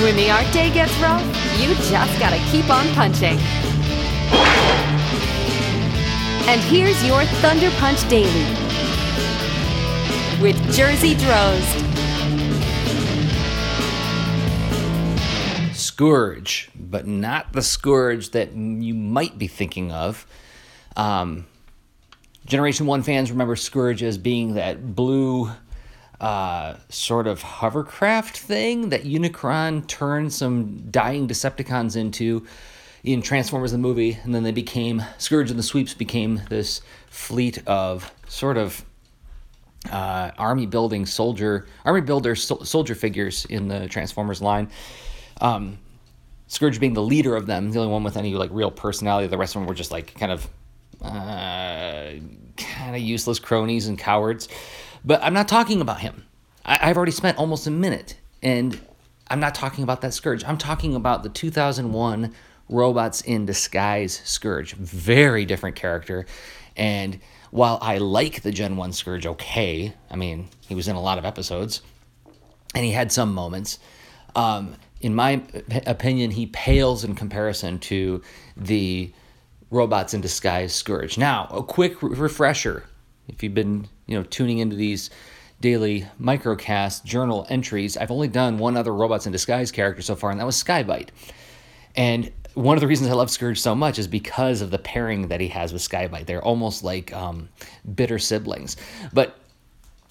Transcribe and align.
When 0.00 0.16
the 0.16 0.30
art 0.30 0.50
day 0.52 0.72
gets 0.72 0.96
rough, 0.98 1.22
you 1.60 1.74
just 1.74 2.18
gotta 2.18 2.38
keep 2.50 2.68
on 2.70 2.86
punching. 2.94 3.38
And 6.48 6.60
here's 6.62 7.04
your 7.04 7.24
Thunder 7.40 7.70
Punch 7.72 8.08
Daily 8.08 8.44
with 10.42 10.56
Jerzy 10.74 11.14
Drozd. 11.14 11.82
Scourge, 15.72 16.70
but 16.74 17.06
not 17.06 17.52
the 17.52 17.62
Scourge 17.62 18.30
that 18.30 18.52
you 18.54 18.94
might 18.94 19.38
be 19.38 19.46
thinking 19.46 19.92
of. 19.92 20.26
Um, 20.96 21.46
Generation 22.44 22.86
1 22.86 23.02
fans 23.04 23.30
remember 23.30 23.54
Scourge 23.54 24.02
as 24.02 24.18
being 24.18 24.54
that 24.54 24.96
blue 24.96 25.50
uh, 26.22 26.76
sort 26.88 27.26
of 27.26 27.42
hovercraft 27.42 28.38
thing 28.38 28.90
that 28.90 29.02
Unicron 29.02 29.84
turned 29.88 30.32
some 30.32 30.88
dying 30.90 31.26
Decepticons 31.26 31.96
into 31.96 32.46
in 33.02 33.20
Transformers 33.20 33.72
the 33.72 33.78
movie, 33.78 34.16
and 34.22 34.32
then 34.32 34.44
they 34.44 34.52
became 34.52 35.02
Scourge 35.18 35.50
and 35.50 35.58
the 35.58 35.64
Sweeps 35.64 35.94
became 35.94 36.40
this 36.48 36.80
fleet 37.08 37.66
of 37.66 38.12
sort 38.28 38.56
of 38.56 38.84
uh, 39.90 40.30
army 40.38 40.66
building 40.66 41.06
soldier, 41.06 41.66
army 41.84 42.00
builder 42.00 42.36
sol- 42.36 42.64
soldier 42.64 42.94
figures 42.94 43.44
in 43.46 43.66
the 43.66 43.88
Transformers 43.88 44.40
line. 44.40 44.70
Um, 45.40 45.78
Scourge 46.46 46.78
being 46.78 46.94
the 46.94 47.02
leader 47.02 47.34
of 47.34 47.46
them, 47.46 47.72
the 47.72 47.80
only 47.80 47.90
one 47.90 48.04
with 48.04 48.16
any 48.16 48.34
like 48.34 48.50
real 48.52 48.70
personality. 48.70 49.26
The 49.26 49.38
rest 49.38 49.56
of 49.56 49.62
them 49.62 49.66
were 49.66 49.74
just 49.74 49.90
like 49.90 50.14
kind 50.14 50.30
of 50.30 50.48
uh, 51.02 52.12
kind 52.56 52.94
of 52.94 53.02
useless 53.02 53.40
cronies 53.40 53.88
and 53.88 53.98
cowards. 53.98 54.48
But 55.04 55.22
I'm 55.22 55.34
not 55.34 55.48
talking 55.48 55.80
about 55.80 56.00
him. 56.00 56.26
I, 56.64 56.78
I've 56.82 56.96
already 56.96 57.12
spent 57.12 57.38
almost 57.38 57.66
a 57.66 57.70
minute, 57.70 58.16
and 58.42 58.80
I'm 59.28 59.40
not 59.40 59.54
talking 59.54 59.84
about 59.84 60.00
that 60.02 60.14
Scourge. 60.14 60.44
I'm 60.44 60.58
talking 60.58 60.94
about 60.94 61.22
the 61.22 61.28
2001 61.28 62.32
Robots 62.68 63.20
in 63.20 63.46
Disguise 63.46 64.20
Scourge. 64.24 64.74
Very 64.74 65.44
different 65.44 65.76
character. 65.76 66.26
And 66.76 67.20
while 67.50 67.78
I 67.82 67.98
like 67.98 68.42
the 68.42 68.50
Gen 68.50 68.76
1 68.76 68.92
Scourge 68.92 69.26
okay, 69.26 69.94
I 70.10 70.16
mean, 70.16 70.48
he 70.66 70.74
was 70.74 70.88
in 70.88 70.96
a 70.96 71.00
lot 71.00 71.18
of 71.18 71.24
episodes 71.24 71.82
and 72.74 72.84
he 72.84 72.92
had 72.92 73.12
some 73.12 73.34
moments. 73.34 73.78
Um, 74.34 74.76
in 75.00 75.14
my 75.14 75.42
opinion, 75.86 76.30
he 76.30 76.46
pales 76.46 77.04
in 77.04 77.14
comparison 77.14 77.78
to 77.80 78.22
the 78.56 79.12
Robots 79.70 80.14
in 80.14 80.20
Disguise 80.20 80.74
Scourge. 80.74 81.18
Now, 81.18 81.48
a 81.50 81.62
quick 81.62 82.02
refresher 82.02 82.84
if 83.28 83.42
you've 83.42 83.54
been 83.54 83.88
you 84.06 84.16
know 84.16 84.24
tuning 84.24 84.58
into 84.58 84.76
these 84.76 85.10
daily 85.60 86.06
microcast 86.20 87.04
journal 87.04 87.46
entries, 87.48 87.96
I've 87.96 88.10
only 88.10 88.28
done 88.28 88.58
one 88.58 88.76
other 88.76 88.92
Robots 88.92 89.26
in 89.26 89.32
Disguise 89.32 89.70
character 89.70 90.02
so 90.02 90.16
far, 90.16 90.30
and 90.30 90.40
that 90.40 90.46
was 90.46 90.56
Sky-Byte. 90.56 91.10
And 91.94 92.32
one 92.54 92.76
of 92.76 92.80
the 92.80 92.86
reasons 92.86 93.10
I 93.10 93.14
love 93.14 93.30
Scourge 93.30 93.60
so 93.60 93.74
much 93.74 93.98
is 93.98 94.08
because 94.08 94.60
of 94.60 94.70
the 94.70 94.78
pairing 94.78 95.28
that 95.28 95.40
he 95.40 95.48
has 95.48 95.72
with 95.72 95.80
Sky-Byte. 95.82 96.26
They're 96.26 96.42
almost 96.42 96.82
like 96.82 97.12
um, 97.14 97.48
bitter 97.94 98.18
siblings. 98.18 98.76
But 99.12 99.38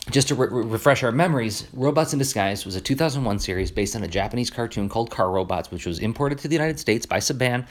just 0.09 0.29
to 0.29 0.35
re- 0.35 0.47
refresh 0.49 1.03
our 1.03 1.11
memories, 1.11 1.67
Robots 1.73 2.13
in 2.13 2.19
Disguise 2.19 2.65
was 2.65 2.75
a 2.75 2.81
2001 2.81 3.39
series 3.39 3.71
based 3.71 3.95
on 3.95 4.03
a 4.03 4.07
Japanese 4.07 4.49
cartoon 4.49 4.89
called 4.89 5.11
Car 5.11 5.29
Robots, 5.29 5.69
which 5.69 5.85
was 5.85 5.99
imported 5.99 6.39
to 6.39 6.47
the 6.47 6.55
United 6.55 6.79
States 6.79 7.05
by 7.05 7.17
Saban 7.17 7.67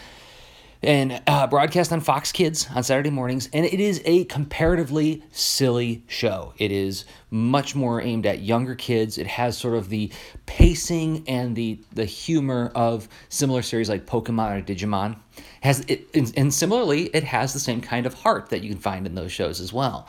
and 0.82 1.20
uh, 1.26 1.46
broadcast 1.46 1.92
on 1.92 2.00
Fox 2.00 2.32
Kids 2.32 2.66
on 2.74 2.82
Saturday 2.82 3.10
mornings. 3.10 3.48
And 3.52 3.66
it 3.66 3.80
is 3.80 4.00
a 4.04 4.24
comparatively 4.24 5.22
silly 5.30 6.02
show. 6.06 6.54
It 6.58 6.72
is 6.72 7.04
much 7.30 7.74
more 7.74 8.00
aimed 8.00 8.26
at 8.26 8.40
younger 8.40 8.74
kids. 8.74 9.18
It 9.18 9.26
has 9.26 9.58
sort 9.58 9.74
of 9.74 9.88
the 9.88 10.10
pacing 10.46 11.24
and 11.28 11.54
the 11.54 11.80
the 11.92 12.04
humor 12.04 12.72
of 12.74 13.08
similar 13.28 13.62
series 13.62 13.88
like 13.88 14.06
Pokemon 14.06 14.58
or 14.58 14.62
Digimon. 14.62 15.18
Has 15.60 15.80
it 15.88 16.08
and, 16.14 16.52
similarly, 16.52 17.04
it 17.14 17.24
has 17.24 17.52
the 17.52 17.60
same 17.60 17.80
kind 17.80 18.06
of 18.06 18.14
heart 18.14 18.48
that 18.50 18.62
you 18.62 18.70
can 18.70 18.78
find 18.78 19.06
in 19.06 19.14
those 19.14 19.32
shows 19.32 19.60
as 19.60 19.72
well. 19.72 20.08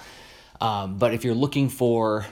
Um, 0.62 0.98
but 0.98 1.14
if 1.14 1.26
you're 1.26 1.36
looking 1.36 1.70
for 1.70 2.26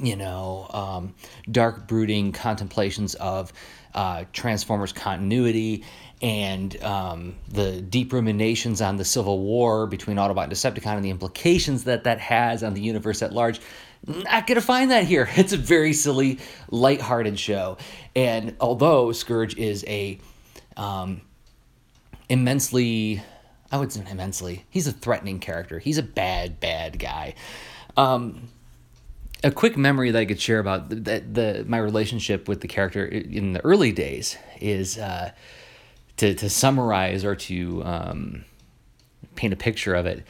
you 0.00 0.16
know, 0.16 0.66
um, 0.70 1.14
dark 1.50 1.86
brooding 1.86 2.32
contemplations 2.32 3.14
of 3.14 3.52
uh, 3.94 4.24
Transformers 4.32 4.92
continuity 4.92 5.84
and 6.22 6.82
um, 6.82 7.36
the 7.48 7.80
deep 7.80 8.12
ruminations 8.12 8.80
on 8.80 8.96
the 8.96 9.04
Civil 9.04 9.40
War 9.40 9.86
between 9.86 10.16
Autobot 10.16 10.44
and 10.44 10.52
Decepticon 10.52 10.96
and 10.96 11.04
the 11.04 11.10
implications 11.10 11.84
that 11.84 12.04
that 12.04 12.20
has 12.20 12.62
on 12.62 12.74
the 12.74 12.80
universe 12.80 13.22
at 13.22 13.32
large. 13.32 13.60
Not 14.06 14.46
gonna 14.46 14.60
find 14.60 14.90
that 14.90 15.04
here. 15.04 15.28
It's 15.36 15.52
a 15.52 15.56
very 15.56 15.92
silly, 15.92 16.38
light-hearted 16.70 17.38
show, 17.38 17.78
and 18.14 18.54
although 18.60 19.12
Scourge 19.12 19.56
is 19.56 19.84
a 19.88 20.18
um, 20.76 21.22
immensely, 22.28 23.22
I 23.70 23.78
would 23.78 23.92
say 23.92 24.04
immensely, 24.10 24.64
he's 24.70 24.86
a 24.86 24.92
threatening 24.92 25.40
character. 25.40 25.78
He's 25.78 25.98
a 25.98 26.02
bad, 26.02 26.60
bad 26.60 26.98
guy. 26.98 27.34
Um, 27.96 28.48
a 29.42 29.50
quick 29.50 29.76
memory 29.76 30.10
that 30.10 30.18
I 30.18 30.24
could 30.24 30.40
share 30.40 30.58
about 30.58 30.88
the, 30.88 30.96
the, 30.96 31.20
the, 31.20 31.64
my 31.68 31.78
relationship 31.78 32.48
with 32.48 32.60
the 32.60 32.68
character 32.68 33.04
in 33.04 33.52
the 33.52 33.64
early 33.64 33.92
days 33.92 34.36
is 34.60 34.98
uh, 34.98 35.32
to 36.18 36.34
to 36.34 36.48
summarize 36.48 37.24
or 37.24 37.34
to 37.34 37.82
um, 37.84 38.44
paint 39.34 39.52
a 39.52 39.56
picture 39.56 39.94
of 39.94 40.06
it. 40.06 40.24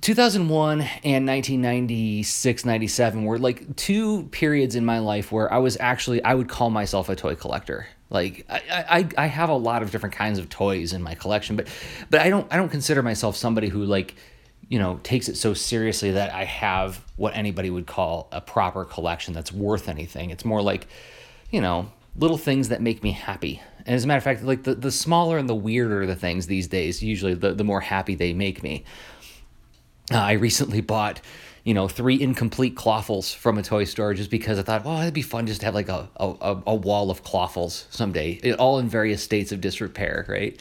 2001 0.00 0.80
and 1.02 1.26
1996 1.26 2.64
97 2.64 3.24
were 3.24 3.38
like 3.38 3.74
two 3.74 4.24
periods 4.24 4.76
in 4.76 4.84
my 4.84 5.00
life 5.00 5.32
where 5.32 5.52
I 5.52 5.58
was 5.58 5.76
actually 5.80 6.22
I 6.22 6.34
would 6.34 6.48
call 6.48 6.70
myself 6.70 7.08
a 7.08 7.16
toy 7.16 7.34
collector. 7.34 7.88
Like 8.10 8.46
I, 8.48 8.62
I, 8.70 9.08
I 9.24 9.26
have 9.26 9.48
a 9.50 9.54
lot 9.54 9.82
of 9.82 9.90
different 9.90 10.14
kinds 10.14 10.38
of 10.38 10.48
toys 10.48 10.92
in 10.92 11.02
my 11.02 11.14
collection, 11.14 11.56
but 11.56 11.68
but 12.10 12.20
I 12.20 12.30
don't 12.30 12.46
I 12.52 12.56
don't 12.56 12.70
consider 12.70 13.02
myself 13.02 13.36
somebody 13.36 13.68
who 13.68 13.84
like 13.84 14.14
you 14.68 14.78
know 14.78 15.00
takes 15.02 15.28
it 15.28 15.36
so 15.36 15.52
seriously 15.52 16.12
that 16.12 16.32
I 16.32 16.44
have 16.44 17.04
what 17.16 17.36
anybody 17.36 17.68
would 17.68 17.86
call 17.86 18.28
a 18.30 18.40
proper 18.40 18.84
collection 18.84 19.34
that's 19.34 19.52
worth 19.52 19.88
anything. 19.88 20.30
It's 20.30 20.44
more 20.44 20.62
like, 20.62 20.86
you 21.50 21.60
know, 21.60 21.90
little 22.18 22.38
things 22.38 22.68
that 22.68 22.82
make 22.82 23.02
me 23.02 23.12
happy. 23.12 23.62
And 23.86 23.94
as 23.94 24.04
a 24.04 24.06
matter 24.06 24.18
of 24.18 24.24
fact, 24.24 24.42
like 24.42 24.64
the, 24.64 24.74
the 24.74 24.90
smaller 24.90 25.38
and 25.38 25.48
the 25.48 25.54
weirder 25.54 26.04
the 26.04 26.16
things 26.16 26.46
these 26.46 26.66
days, 26.66 27.02
usually 27.02 27.34
the, 27.34 27.54
the 27.54 27.64
more 27.64 27.80
happy 27.80 28.14
they 28.14 28.32
make 28.32 28.62
me. 28.62 28.84
Uh, 30.12 30.18
I 30.18 30.32
recently 30.32 30.80
bought, 30.80 31.20
you 31.64 31.74
know, 31.74 31.86
three 31.86 32.20
incomplete 32.20 32.74
clawfuls 32.74 33.34
from 33.34 33.56
a 33.56 33.62
toy 33.62 33.84
store 33.84 34.14
just 34.14 34.30
because 34.30 34.58
I 34.58 34.62
thought, 34.62 34.84
well, 34.84 35.00
it'd 35.00 35.14
be 35.14 35.22
fun 35.22 35.46
just 35.46 35.60
to 35.60 35.66
have 35.66 35.74
like 35.74 35.88
a, 35.88 36.08
a, 36.18 36.56
a 36.66 36.74
wall 36.74 37.10
of 37.10 37.22
clawfuls 37.22 37.84
someday, 37.90 38.52
all 38.54 38.78
in 38.78 38.88
various 38.88 39.22
states 39.22 39.52
of 39.52 39.60
disrepair, 39.60 40.26
right? 40.28 40.60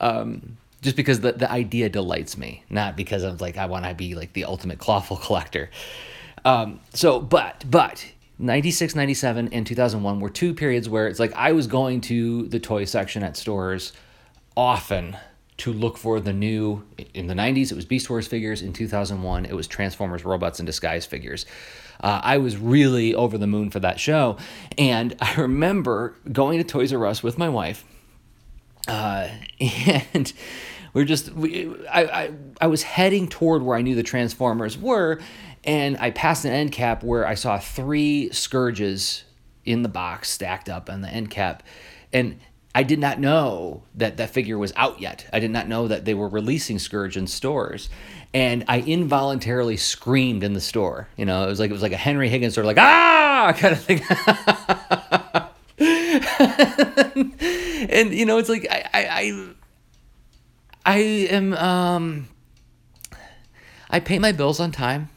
Um, 0.00 0.56
just 0.82 0.96
because 0.96 1.20
the, 1.20 1.32
the 1.32 1.50
idea 1.50 1.88
delights 1.88 2.36
me, 2.38 2.64
not 2.70 2.96
because 2.96 3.22
I'm 3.22 3.36
like, 3.36 3.58
I 3.58 3.66
want 3.66 3.84
to 3.84 3.94
be 3.94 4.14
like 4.14 4.32
the 4.32 4.44
ultimate 4.44 4.78
clawful 4.86 5.16
collector. 5.16 5.70
Um, 6.44 6.80
so, 6.94 7.20
but, 7.20 7.64
but 7.70 8.06
96, 8.40 8.94
97, 8.94 9.50
and 9.52 9.66
2001 9.66 10.18
were 10.18 10.30
two 10.30 10.54
periods 10.54 10.88
where 10.88 11.06
it's 11.06 11.20
like 11.20 11.32
I 11.34 11.52
was 11.52 11.66
going 11.66 12.00
to 12.02 12.46
the 12.48 12.58
toy 12.58 12.86
section 12.86 13.22
at 13.22 13.36
stores 13.36 13.92
often 14.56 15.16
to 15.58 15.72
look 15.72 15.98
for 15.98 16.20
the 16.20 16.32
new. 16.32 16.82
In 17.12 17.26
the 17.26 17.34
90s, 17.34 17.70
it 17.70 17.74
was 17.74 17.84
Beast 17.84 18.08
Wars 18.08 18.26
figures. 18.26 18.62
In 18.62 18.72
2001, 18.72 19.44
it 19.44 19.54
was 19.54 19.66
Transformers 19.66 20.24
Robots 20.24 20.58
in 20.58 20.64
Disguise 20.64 21.04
figures. 21.04 21.44
Uh, 22.02 22.20
I 22.22 22.38
was 22.38 22.56
really 22.56 23.14
over 23.14 23.36
the 23.36 23.46
moon 23.46 23.70
for 23.70 23.80
that 23.80 24.00
show. 24.00 24.38
And 24.78 25.14
I 25.20 25.34
remember 25.34 26.14
going 26.32 26.58
to 26.58 26.64
Toys 26.64 26.94
R 26.94 27.06
Us 27.06 27.22
with 27.22 27.36
my 27.36 27.50
wife. 27.50 27.84
Uh, 28.88 29.28
and 30.14 30.32
we 30.94 31.02
are 31.02 31.04
just, 31.04 31.30
we, 31.32 31.70
I, 31.88 32.04
I, 32.04 32.30
I 32.62 32.66
was 32.68 32.82
heading 32.82 33.28
toward 33.28 33.62
where 33.62 33.76
I 33.76 33.82
knew 33.82 33.94
the 33.94 34.02
Transformers 34.02 34.78
were 34.78 35.20
and 35.64 35.96
I 35.98 36.10
passed 36.10 36.44
an 36.44 36.52
end 36.52 36.72
cap 36.72 37.02
where 37.02 37.26
I 37.26 37.34
saw 37.34 37.58
three 37.58 38.30
scourges 38.32 39.24
in 39.64 39.82
the 39.82 39.88
box 39.88 40.30
stacked 40.30 40.68
up 40.68 40.88
on 40.88 41.02
the 41.02 41.08
end 41.08 41.30
cap. 41.30 41.62
And 42.12 42.40
I 42.74 42.82
did 42.82 42.98
not 42.98 43.18
know 43.18 43.82
that 43.94 44.16
that 44.16 44.30
figure 44.30 44.56
was 44.56 44.72
out 44.76 45.00
yet. 45.00 45.28
I 45.32 45.40
did 45.40 45.50
not 45.50 45.68
know 45.68 45.88
that 45.88 46.04
they 46.04 46.14
were 46.14 46.28
releasing 46.28 46.78
Scourge 46.78 47.16
in 47.16 47.26
stores. 47.26 47.90
And 48.32 48.64
I 48.68 48.80
involuntarily 48.80 49.76
screamed 49.76 50.44
in 50.44 50.52
the 50.52 50.60
store. 50.60 51.08
You 51.16 51.26
know, 51.26 51.44
it 51.44 51.48
was 51.48 51.58
like 51.58 51.70
it 51.70 51.72
was 51.72 51.82
like 51.82 51.92
a 51.92 51.96
Henry 51.96 52.28
Higgins 52.28 52.54
sort 52.54 52.64
of 52.64 52.68
like 52.68 52.78
ah 52.78 53.52
kind 53.56 53.72
of 53.72 53.82
thing. 53.82 54.00
and 57.90 58.14
you 58.14 58.24
know, 58.24 58.38
it's 58.38 58.48
like 58.48 58.68
I 58.70 58.84
I 58.94 59.08
I, 59.10 59.48
I 60.86 60.98
am 60.98 61.54
um 61.54 62.28
I 63.90 63.98
pay 63.98 64.20
my 64.20 64.30
bills 64.30 64.60
on 64.60 64.70
time. 64.70 65.08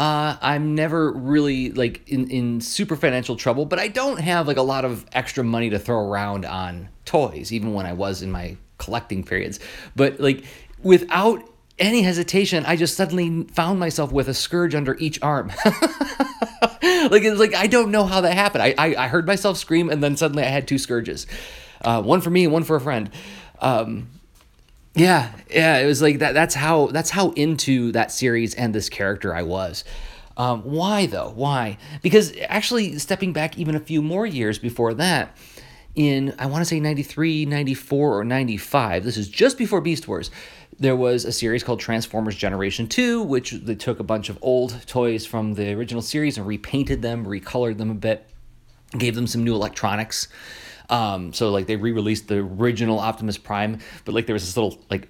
Uh, 0.00 0.38
I'm 0.40 0.74
never 0.74 1.12
really 1.12 1.72
like 1.72 2.08
in, 2.08 2.30
in 2.30 2.62
super 2.62 2.96
financial 2.96 3.36
trouble, 3.36 3.66
but 3.66 3.78
I 3.78 3.88
don't 3.88 4.18
have 4.18 4.46
like 4.46 4.56
a 4.56 4.62
lot 4.62 4.86
of 4.86 5.04
extra 5.12 5.44
money 5.44 5.68
to 5.68 5.78
throw 5.78 5.98
around 5.98 6.46
on 6.46 6.88
toys, 7.04 7.52
even 7.52 7.74
when 7.74 7.84
I 7.84 7.92
was 7.92 8.22
in 8.22 8.32
my 8.32 8.56
collecting 8.78 9.22
periods. 9.22 9.60
But 9.94 10.18
like 10.18 10.44
without 10.82 11.42
any 11.78 12.00
hesitation, 12.00 12.64
I 12.64 12.76
just 12.76 12.96
suddenly 12.96 13.44
found 13.52 13.78
myself 13.78 14.10
with 14.10 14.26
a 14.30 14.32
scourge 14.32 14.74
under 14.74 14.96
each 14.96 15.20
arm. 15.20 15.48
like 15.66 17.22
it's 17.22 17.38
like 17.38 17.54
I 17.54 17.66
don't 17.66 17.90
know 17.90 18.06
how 18.06 18.22
that 18.22 18.32
happened. 18.32 18.62
I, 18.62 18.74
I, 18.78 19.04
I 19.04 19.08
heard 19.08 19.26
myself 19.26 19.58
scream 19.58 19.90
and 19.90 20.02
then 20.02 20.16
suddenly 20.16 20.44
I 20.44 20.48
had 20.48 20.66
two 20.66 20.78
scourges, 20.78 21.26
uh, 21.82 22.00
one 22.00 22.22
for 22.22 22.30
me 22.30 22.44
and 22.44 22.54
one 22.54 22.64
for 22.64 22.76
a 22.76 22.80
friend. 22.80 23.10
Um, 23.58 24.08
yeah, 24.94 25.32
yeah, 25.50 25.78
it 25.78 25.86
was 25.86 26.02
like 26.02 26.18
that. 26.18 26.32
That's 26.32 26.54
how 26.54 26.88
that's 26.88 27.10
how 27.10 27.30
into 27.30 27.92
that 27.92 28.10
series 28.10 28.54
and 28.54 28.74
this 28.74 28.88
character 28.88 29.34
I 29.34 29.42
was. 29.42 29.84
Um, 30.36 30.62
why 30.62 31.06
though? 31.06 31.32
Why? 31.34 31.78
Because 32.02 32.32
actually, 32.48 32.98
stepping 32.98 33.32
back 33.32 33.58
even 33.58 33.74
a 33.74 33.80
few 33.80 34.02
more 34.02 34.26
years 34.26 34.58
before 34.58 34.94
that, 34.94 35.36
in 35.94 36.34
I 36.38 36.46
want 36.46 36.62
to 36.62 36.64
say 36.64 36.80
93, 36.80 37.46
94, 37.46 38.18
or 38.18 38.24
95, 38.24 39.04
this 39.04 39.16
is 39.16 39.28
just 39.28 39.58
before 39.58 39.80
Beast 39.80 40.08
Wars, 40.08 40.30
there 40.78 40.96
was 40.96 41.24
a 41.24 41.32
series 41.32 41.62
called 41.62 41.78
Transformers 41.78 42.36
Generation 42.36 42.88
2, 42.88 43.22
which 43.22 43.52
they 43.52 43.74
took 43.74 44.00
a 44.00 44.04
bunch 44.04 44.28
of 44.28 44.38
old 44.40 44.86
toys 44.86 45.26
from 45.26 45.54
the 45.54 45.72
original 45.74 46.02
series 46.02 46.38
and 46.38 46.46
repainted 46.46 47.02
them, 47.02 47.26
recolored 47.26 47.76
them 47.76 47.90
a 47.90 47.94
bit, 47.94 48.26
gave 48.96 49.14
them 49.14 49.26
some 49.26 49.44
new 49.44 49.54
electronics. 49.54 50.28
Um, 50.90 51.32
so 51.32 51.50
like 51.50 51.66
they 51.66 51.76
re-released 51.76 52.28
the 52.28 52.38
original 52.38 52.98
Optimus 52.98 53.38
Prime, 53.38 53.78
but 54.04 54.14
like 54.14 54.26
there 54.26 54.34
was 54.34 54.44
this 54.44 54.56
little 54.56 54.78
like 54.90 55.08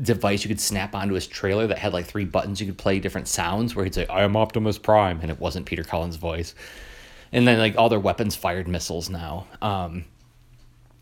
device 0.00 0.42
you 0.44 0.48
could 0.48 0.60
snap 0.60 0.94
onto 0.94 1.14
his 1.14 1.26
trailer 1.26 1.66
that 1.66 1.78
had 1.78 1.92
like 1.92 2.06
three 2.06 2.24
buttons 2.24 2.60
you 2.60 2.66
could 2.66 2.78
play 2.78 2.98
different 2.98 3.28
sounds 3.28 3.74
where 3.74 3.84
he'd 3.84 3.94
say 3.94 4.06
I 4.06 4.22
am 4.22 4.36
Optimus 4.36 4.78
Prime 4.78 5.20
and 5.20 5.30
it 5.30 5.38
wasn't 5.38 5.66
Peter 5.66 5.84
Cullen's 5.84 6.16
voice. 6.16 6.54
And 7.30 7.46
then 7.46 7.58
like 7.58 7.76
all 7.76 7.88
their 7.88 8.00
weapons 8.00 8.34
fired 8.34 8.66
missiles 8.66 9.10
now. 9.10 9.46
Um, 9.60 10.04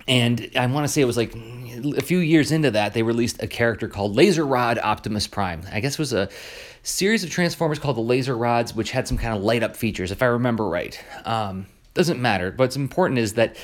and 0.09 0.51
I 0.57 0.67
want 0.67 0.85
to 0.85 0.89
say 0.89 1.01
it 1.01 1.07
was 1.07 1.17
like 1.17 1.35
a 1.35 2.03
few 2.03 2.19
years 2.19 2.53
into 2.53 2.71
that, 2.73 2.95
they 2.95 3.03
released 3.03 3.43
a 3.43 3.47
character 3.47 3.89
called 3.89 4.15
Laser 4.15 4.47
Rod 4.47 4.79
Optimus 4.79 5.27
Prime. 5.27 5.63
I 5.73 5.81
guess 5.81 5.95
it 5.95 5.99
was 5.99 6.13
a 6.13 6.29
series 6.85 7.25
of 7.25 7.31
Transformers 7.31 7.81
called 7.81 7.97
the 7.97 8.03
Laser 8.03 8.37
Rods, 8.37 8.75
which 8.75 8.93
had 8.93 9.09
some 9.09 9.19
kind 9.19 9.37
of 9.37 9.43
light 9.43 9.65
up 9.65 9.77
features, 9.77 10.13
if 10.13 10.23
I 10.23 10.27
remember 10.27 10.69
right. 10.69 11.03
Um, 11.25 11.67
doesn't 11.97 12.21
matter. 12.21 12.53
What's 12.55 12.77
important 12.77 13.19
is 13.19 13.33
that 13.35 13.57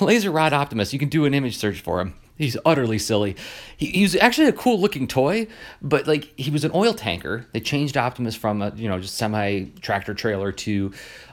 Laser 0.00 0.30
Rod 0.30 0.54
Optimus, 0.54 0.92
you 0.92 0.98
can 0.98 1.10
do 1.10 1.26
an 1.26 1.34
image 1.34 1.58
search 1.58 1.80
for 1.80 2.00
him. 2.00 2.14
He's 2.40 2.56
utterly 2.64 2.98
silly. 2.98 3.36
He, 3.76 3.86
he 3.86 4.02
was 4.02 4.16
actually 4.16 4.48
a 4.48 4.54
cool 4.54 4.80
looking 4.80 5.06
toy, 5.06 5.46
but 5.82 6.06
like 6.06 6.32
he 6.40 6.50
was 6.50 6.64
an 6.64 6.70
oil 6.74 6.94
tanker. 6.94 7.46
They 7.52 7.60
changed 7.60 7.98
Optimus 7.98 8.34
from 8.34 8.62
a 8.62 8.72
you 8.74 8.88
know 8.88 8.98
just 8.98 9.16
semi 9.16 9.64
tractor 9.82 10.14
trailer 10.14 10.50
to 10.52 10.92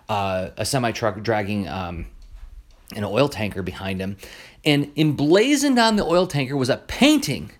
uh, 0.09 0.49
a 0.57 0.65
semi 0.65 0.91
truck 0.91 1.21
dragging 1.21 1.65
um, 1.69 2.07
an 2.93 3.05
oil 3.05 3.29
tanker 3.29 3.63
behind 3.63 4.01
him, 4.01 4.17
and 4.65 4.91
emblazoned 4.97 5.79
on 5.79 5.95
the 5.95 6.03
oil 6.03 6.27
tanker 6.27 6.57
was 6.57 6.69
a 6.69 6.75
painting 6.75 7.51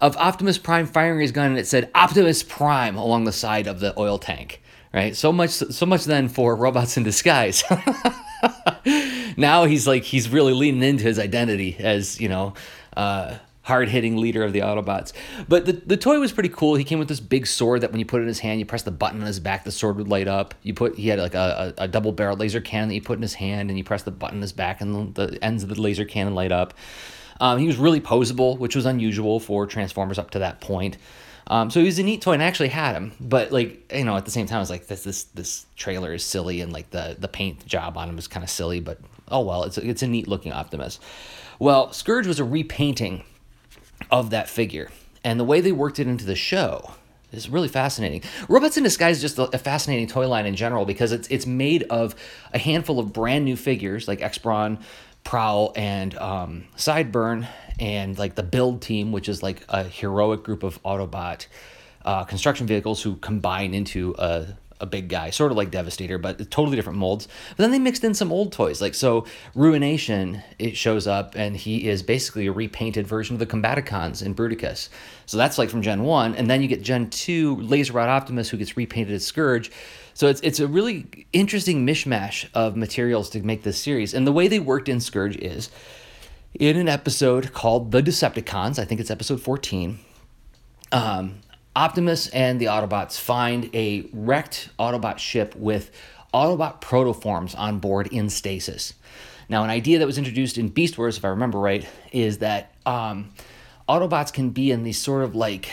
of 0.00 0.16
Optimus 0.16 0.56
Prime 0.56 0.86
firing 0.86 1.20
his 1.20 1.30
gun, 1.30 1.50
and 1.50 1.58
it 1.58 1.66
said 1.66 1.90
Optimus 1.94 2.42
Prime 2.42 2.96
along 2.96 3.24
the 3.24 3.32
side 3.32 3.66
of 3.66 3.80
the 3.80 3.98
oil 3.98 4.18
tank. 4.18 4.62
Right, 4.94 5.14
so 5.14 5.32
much, 5.32 5.50
so 5.50 5.84
much 5.86 6.04
then 6.04 6.28
for 6.28 6.54
robots 6.54 6.96
in 6.96 7.02
disguise. 7.02 7.64
now 9.36 9.64
he's 9.64 9.86
like 9.86 10.04
he's 10.04 10.28
really 10.28 10.52
leaning 10.52 10.82
into 10.82 11.04
his 11.04 11.18
identity 11.18 11.76
as 11.78 12.20
you 12.20 12.28
know 12.28 12.54
uh, 12.96 13.36
hard 13.64 13.88
hitting 13.88 14.16
leader 14.16 14.44
of 14.44 14.52
the 14.52 14.60
Autobots. 14.60 15.12
But 15.48 15.66
the, 15.66 15.72
the 15.72 15.96
toy 15.96 16.20
was 16.20 16.32
pretty 16.32 16.50
cool. 16.50 16.74
He 16.76 16.84
came 16.84 16.98
with 16.98 17.08
this 17.08 17.20
big 17.20 17.46
sword 17.46 17.80
that 17.80 17.90
when 17.90 17.98
you 17.98 18.06
put 18.06 18.20
it 18.20 18.22
in 18.22 18.28
his 18.28 18.38
hand, 18.38 18.60
you 18.60 18.66
press 18.66 18.82
the 18.82 18.90
button 18.90 19.20
on 19.20 19.26
his 19.26 19.40
back, 19.40 19.64
the 19.64 19.72
sword 19.72 19.96
would 19.96 20.08
light 20.08 20.28
up. 20.28 20.54
You 20.62 20.74
put 20.74 20.96
he 20.96 21.08
had 21.08 21.18
like 21.18 21.34
a, 21.34 21.74
a, 21.78 21.84
a 21.84 21.88
double 21.88 22.12
barrel 22.12 22.36
laser 22.36 22.60
cannon 22.60 22.88
that 22.88 22.94
you 22.94 23.02
put 23.02 23.16
in 23.16 23.22
his 23.22 23.34
hand, 23.34 23.70
and 23.70 23.78
you 23.78 23.84
press 23.84 24.02
the 24.02 24.10
button 24.10 24.38
on 24.38 24.42
his 24.42 24.52
back, 24.52 24.80
and 24.80 25.14
the, 25.14 25.38
ends 25.42 25.62
of 25.62 25.68
the 25.68 25.80
laser 25.80 26.04
cannon 26.04 26.34
light 26.34 26.52
up. 26.52 26.74
Um, 27.40 27.58
he 27.58 27.66
was 27.66 27.76
really 27.78 28.00
posable, 28.00 28.58
which 28.58 28.76
was 28.76 28.86
unusual 28.86 29.40
for 29.40 29.66
Transformers 29.66 30.18
up 30.18 30.30
to 30.30 30.38
that 30.38 30.60
point. 30.60 30.98
Um, 31.46 31.70
so 31.70 31.80
he 31.80 31.86
was 31.86 31.98
a 31.98 32.02
neat 32.02 32.22
toy, 32.22 32.32
and 32.32 32.42
I 32.42 32.46
actually 32.46 32.68
had 32.68 32.94
him. 32.94 33.12
But 33.20 33.50
like 33.50 33.92
you 33.92 34.04
know, 34.04 34.16
at 34.16 34.24
the 34.24 34.30
same 34.30 34.46
time, 34.46 34.58
I 34.58 34.60
was 34.60 34.70
like, 34.70 34.86
this 34.86 35.04
this 35.04 35.24
this 35.24 35.66
trailer 35.76 36.12
is 36.12 36.22
silly, 36.22 36.60
and 36.60 36.72
like 36.72 36.90
the 36.90 37.16
the 37.18 37.28
paint 37.28 37.66
job 37.66 37.96
on 37.96 38.08
him 38.08 38.18
is 38.18 38.28
kind 38.28 38.44
of 38.44 38.50
silly. 38.50 38.80
But 38.80 38.98
oh 39.30 39.40
well, 39.40 39.64
it's 39.64 39.78
a, 39.78 39.88
it's 39.88 40.02
a 40.02 40.06
neat 40.06 40.28
looking 40.28 40.52
Optimus. 40.52 40.98
Well, 41.58 41.92
Scourge 41.92 42.26
was 42.26 42.40
a 42.40 42.44
repainting 42.44 43.24
of 44.10 44.30
that 44.30 44.48
figure, 44.48 44.90
and 45.22 45.38
the 45.38 45.44
way 45.44 45.60
they 45.60 45.72
worked 45.72 45.98
it 45.98 46.06
into 46.06 46.24
the 46.24 46.34
show 46.34 46.94
is 47.32 47.48
really 47.48 47.68
fascinating. 47.68 48.22
Robots 48.48 48.76
in 48.76 48.84
Disguise 48.84 49.22
is 49.22 49.34
just 49.34 49.38
a, 49.38 49.58
fascinating 49.58 50.06
toy 50.06 50.28
line 50.28 50.46
in 50.46 50.56
general 50.56 50.84
because 50.84 51.12
it's 51.12 51.28
it's 51.28 51.46
made 51.46 51.84
of 51.84 52.14
a 52.52 52.58
handful 52.58 52.98
of 52.98 53.12
brand 53.12 53.44
new 53.44 53.56
figures 53.56 54.08
like 54.08 54.22
X-Brawn, 54.22 54.78
Prowl, 55.24 55.72
and 55.76 56.16
um, 56.18 56.64
Sideburn, 56.76 57.48
and 57.78 58.18
like 58.18 58.34
the 58.34 58.42
build 58.42 58.82
team, 58.82 59.12
which 59.12 59.28
is 59.28 59.42
like 59.42 59.64
a 59.68 59.84
heroic 59.84 60.44
group 60.44 60.62
of 60.62 60.82
Autobot 60.82 61.46
uh, 62.04 62.24
construction 62.24 62.66
vehicles 62.66 63.02
who 63.02 63.16
combine 63.16 63.74
into 63.74 64.14
a 64.18 64.46
a 64.80 64.86
big 64.86 65.08
guy, 65.08 65.30
sort 65.30 65.50
of 65.50 65.56
like 65.56 65.70
Devastator, 65.70 66.18
but 66.18 66.50
totally 66.50 66.76
different 66.76 66.98
molds. 66.98 67.28
But 67.50 67.58
then 67.58 67.70
they 67.70 67.78
mixed 67.78 68.04
in 68.04 68.14
some 68.14 68.32
old 68.32 68.52
toys, 68.52 68.80
like 68.80 68.94
so 68.94 69.26
Ruination. 69.54 70.42
It 70.58 70.76
shows 70.76 71.06
up, 71.06 71.34
and 71.36 71.56
he 71.56 71.88
is 71.88 72.02
basically 72.02 72.46
a 72.46 72.52
repainted 72.52 73.06
version 73.06 73.34
of 73.34 73.40
the 73.40 73.46
Combaticons 73.46 74.24
in 74.24 74.34
Bruticus. 74.34 74.88
So 75.26 75.36
that's 75.36 75.58
like 75.58 75.70
from 75.70 75.82
Gen 75.82 76.02
One, 76.02 76.34
and 76.34 76.50
then 76.50 76.60
you 76.60 76.68
get 76.68 76.82
Gen 76.82 77.10
Two, 77.10 77.56
Laser 77.56 77.92
Rod 77.92 78.08
Optimus, 78.08 78.50
who 78.50 78.56
gets 78.56 78.76
repainted 78.76 79.14
as 79.14 79.24
Scourge. 79.24 79.70
So 80.12 80.28
it's 80.28 80.40
it's 80.42 80.60
a 80.60 80.68
really 80.68 81.26
interesting 81.32 81.86
mishmash 81.86 82.48
of 82.54 82.76
materials 82.76 83.30
to 83.30 83.42
make 83.42 83.62
this 83.62 83.80
series. 83.80 84.14
And 84.14 84.26
the 84.26 84.32
way 84.32 84.48
they 84.48 84.60
worked 84.60 84.88
in 84.88 85.00
Scourge 85.00 85.36
is 85.36 85.70
in 86.54 86.76
an 86.76 86.88
episode 86.88 87.52
called 87.52 87.90
The 87.90 88.02
Decepticons. 88.02 88.78
I 88.78 88.84
think 88.84 89.00
it's 89.00 89.10
episode 89.10 89.40
fourteen. 89.40 89.98
Um, 90.92 91.40
Optimus 91.76 92.28
and 92.28 92.60
the 92.60 92.66
Autobots 92.66 93.18
find 93.18 93.68
a 93.74 94.08
wrecked 94.12 94.68
Autobot 94.78 95.18
ship 95.18 95.56
with 95.56 95.90
Autobot 96.32 96.80
protoforms 96.80 97.58
on 97.58 97.80
board 97.80 98.06
in 98.08 98.30
stasis. 98.30 98.94
Now, 99.48 99.64
an 99.64 99.70
idea 99.70 99.98
that 99.98 100.06
was 100.06 100.16
introduced 100.16 100.56
in 100.56 100.68
Beast 100.68 100.96
Wars, 100.96 101.18
if 101.18 101.24
I 101.24 101.28
remember 101.28 101.58
right, 101.58 101.86
is 102.12 102.38
that 102.38 102.74
um, 102.86 103.30
Autobots 103.88 104.32
can 104.32 104.50
be 104.50 104.70
in 104.70 104.84
these 104.84 104.98
sort 104.98 105.24
of 105.24 105.34
like, 105.34 105.68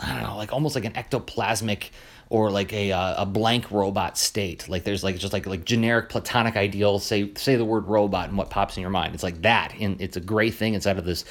I 0.00 0.14
don't 0.14 0.22
know, 0.22 0.36
like 0.36 0.52
almost 0.52 0.74
like 0.74 0.84
an 0.84 0.92
ectoplasmic 0.92 1.90
or 2.28 2.50
like 2.50 2.72
a, 2.72 2.92
uh, 2.92 3.22
a 3.22 3.26
blank 3.26 3.70
robot 3.70 4.18
state. 4.18 4.68
Like 4.68 4.84
there's 4.84 5.04
like 5.04 5.18
just 5.18 5.32
like 5.32 5.46
like 5.46 5.64
generic 5.64 6.08
platonic 6.08 6.56
ideals. 6.56 7.04
Say 7.04 7.32
say 7.34 7.56
the 7.56 7.64
word 7.64 7.86
robot 7.86 8.28
and 8.28 8.36
what 8.36 8.50
pops 8.50 8.76
in 8.76 8.80
your 8.80 8.90
mind. 8.90 9.14
It's 9.14 9.22
like 9.22 9.42
that, 9.42 9.74
and 9.78 10.00
it's 10.00 10.16
a 10.16 10.20
gray 10.20 10.50
thing 10.50 10.74
inside 10.74 10.98
of 10.98 11.04
this 11.04 11.24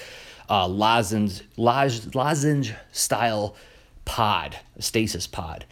uh, 0.50 0.68
lozenge 0.68 1.42
lozenge, 1.58 2.16
lozenge 2.16 2.74
style 2.92 3.56
pod, 4.06 4.58
a 4.76 4.82
stasis 4.82 5.28
pod. 5.28 5.66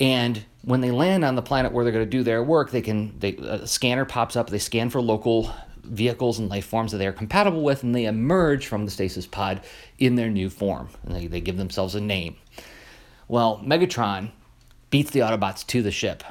And 0.00 0.44
when 0.62 0.80
they 0.80 0.90
land 0.90 1.24
on 1.24 1.34
the 1.36 1.42
planet 1.42 1.72
where 1.72 1.84
they're 1.84 1.92
going 1.92 2.04
to 2.04 2.10
do 2.10 2.22
their 2.22 2.42
work, 2.42 2.70
they 2.70 2.82
can 2.82 3.18
they 3.18 3.36
a 3.36 3.66
scanner 3.66 4.04
pops 4.04 4.36
up, 4.36 4.50
they 4.50 4.58
scan 4.58 4.90
for 4.90 5.00
local 5.00 5.52
vehicles 5.84 6.38
and 6.38 6.48
life 6.48 6.66
forms 6.66 6.92
that 6.92 6.98
they 6.98 7.06
are 7.06 7.12
compatible 7.12 7.62
with, 7.62 7.82
and 7.82 7.94
they 7.94 8.06
emerge 8.06 8.66
from 8.66 8.84
the 8.84 8.90
stasis 8.90 9.26
pod 9.26 9.60
in 9.98 10.14
their 10.14 10.30
new 10.30 10.48
form. 10.48 10.88
And 11.04 11.14
they, 11.14 11.26
they 11.26 11.40
give 11.40 11.56
themselves 11.56 11.94
a 11.94 12.00
name. 12.00 12.36
Well, 13.28 13.60
Megatron 13.64 14.30
beats 14.90 15.10
the 15.10 15.20
Autobots 15.20 15.66
to 15.68 15.82
the 15.82 15.90
ship 15.90 16.22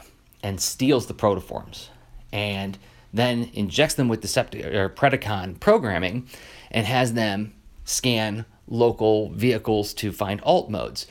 and 0.44 0.60
steals 0.60 1.08
the 1.08 1.14
protoforms 1.14 1.90
and 2.32 2.78
then 3.14 3.50
injects 3.54 3.96
them 3.96 4.08
with 4.08 4.22
Decepti- 4.22 4.66
or 4.74 4.90
Predacon 4.90 5.60
programming 5.60 6.28
and 6.70 6.86
has 6.86 7.14
them 7.14 7.54
scan 7.84 8.46
local 8.68 9.32
vehicles 9.32 9.94
to 9.96 10.12
find 10.12 10.40
alt 10.42 10.70
modes. 10.70 11.08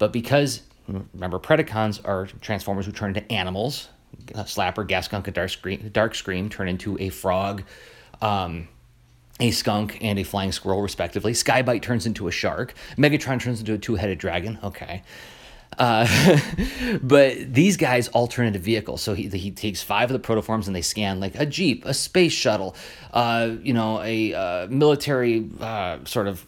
But 0.00 0.12
because, 0.12 0.62
remember, 0.88 1.38
Predacons 1.38 2.00
are 2.04 2.26
Transformers 2.40 2.86
who 2.86 2.92
turn 2.92 3.14
into 3.14 3.30
animals, 3.30 3.90
Slapper, 4.32 4.88
Gasskunk, 4.88 5.26
and 5.26 5.36
Darkscream, 5.36 5.92
Dark 5.92 6.14
Scream 6.14 6.48
turn 6.48 6.68
into 6.68 6.98
a 6.98 7.10
frog, 7.10 7.62
um, 8.22 8.66
a 9.38 9.50
skunk, 9.50 9.98
and 10.00 10.18
a 10.18 10.24
flying 10.24 10.52
squirrel, 10.52 10.80
respectively. 10.80 11.34
Sky-Byte 11.34 11.82
turns 11.82 12.06
into 12.06 12.28
a 12.28 12.30
shark. 12.30 12.72
Megatron 12.96 13.40
turns 13.40 13.60
into 13.60 13.74
a 13.74 13.78
two 13.78 13.96
headed 13.96 14.18
dragon. 14.18 14.58
Okay. 14.64 15.02
Uh, 15.78 16.06
but 17.02 17.52
these 17.52 17.76
guys 17.76 18.08
all 18.08 18.26
turn 18.26 18.46
into 18.46 18.58
vehicles. 18.58 19.02
So 19.02 19.12
he, 19.12 19.28
he 19.28 19.50
takes 19.50 19.82
five 19.82 20.10
of 20.10 20.20
the 20.20 20.26
protoforms 20.26 20.66
and 20.66 20.74
they 20.74 20.82
scan 20.82 21.20
like 21.20 21.34
a 21.34 21.44
Jeep, 21.44 21.84
a 21.84 21.92
space 21.92 22.32
shuttle, 22.32 22.74
uh, 23.12 23.50
you 23.62 23.74
know, 23.74 24.00
a 24.00 24.32
uh, 24.32 24.66
military 24.68 25.48
uh, 25.60 25.98
sort 26.06 26.26
of 26.26 26.46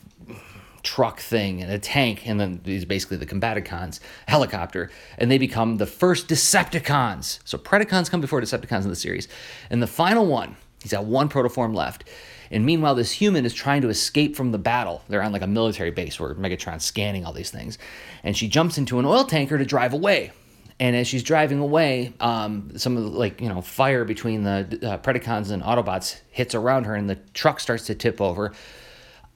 truck 0.82 1.20
thing 1.20 1.62
and 1.62 1.70
a 1.70 1.78
tank, 1.78 2.26
and 2.26 2.40
then 2.40 2.60
these 2.64 2.84
basically 2.84 3.16
the 3.16 3.26
Combaticons, 3.26 4.00
helicopter, 4.26 4.90
and 5.18 5.30
they 5.30 5.38
become 5.38 5.76
the 5.76 5.86
first 5.86 6.28
Decepticons. 6.28 7.38
So 7.44 7.58
Predacons 7.58 8.10
come 8.10 8.20
before 8.20 8.40
Decepticons 8.40 8.82
in 8.82 8.88
the 8.88 8.96
series. 8.96 9.28
And 9.70 9.82
the 9.82 9.86
final 9.86 10.26
one, 10.26 10.56
he's 10.82 10.92
got 10.92 11.04
one 11.04 11.28
protoform 11.28 11.74
left. 11.74 12.04
And 12.50 12.66
meanwhile, 12.66 12.94
this 12.94 13.12
human 13.12 13.46
is 13.46 13.54
trying 13.54 13.80
to 13.80 13.88
escape 13.88 14.36
from 14.36 14.52
the 14.52 14.58
battle. 14.58 15.02
They're 15.08 15.22
on 15.22 15.32
like 15.32 15.42
a 15.42 15.46
military 15.46 15.90
base 15.90 16.20
where 16.20 16.34
Megatron's 16.34 16.84
scanning 16.84 17.24
all 17.24 17.32
these 17.32 17.50
things. 17.50 17.78
And 18.22 18.36
she 18.36 18.46
jumps 18.46 18.76
into 18.76 18.98
an 18.98 19.06
oil 19.06 19.24
tanker 19.24 19.56
to 19.56 19.64
drive 19.64 19.94
away. 19.94 20.32
And 20.78 20.94
as 20.94 21.06
she's 21.06 21.22
driving 21.22 21.60
away, 21.60 22.12
um, 22.20 22.72
some 22.76 22.96
of 22.96 23.04
the 23.04 23.10
like 23.10 23.40
you 23.40 23.48
know 23.48 23.60
fire 23.60 24.04
between 24.04 24.42
the 24.42 24.80
uh, 24.82 24.98
Predacons 24.98 25.50
and 25.50 25.62
Autobots 25.62 26.20
hits 26.30 26.54
around 26.54 26.84
her, 26.84 26.94
and 26.94 27.08
the 27.08 27.16
truck 27.34 27.60
starts 27.60 27.86
to 27.86 27.94
tip 27.94 28.20
over. 28.20 28.52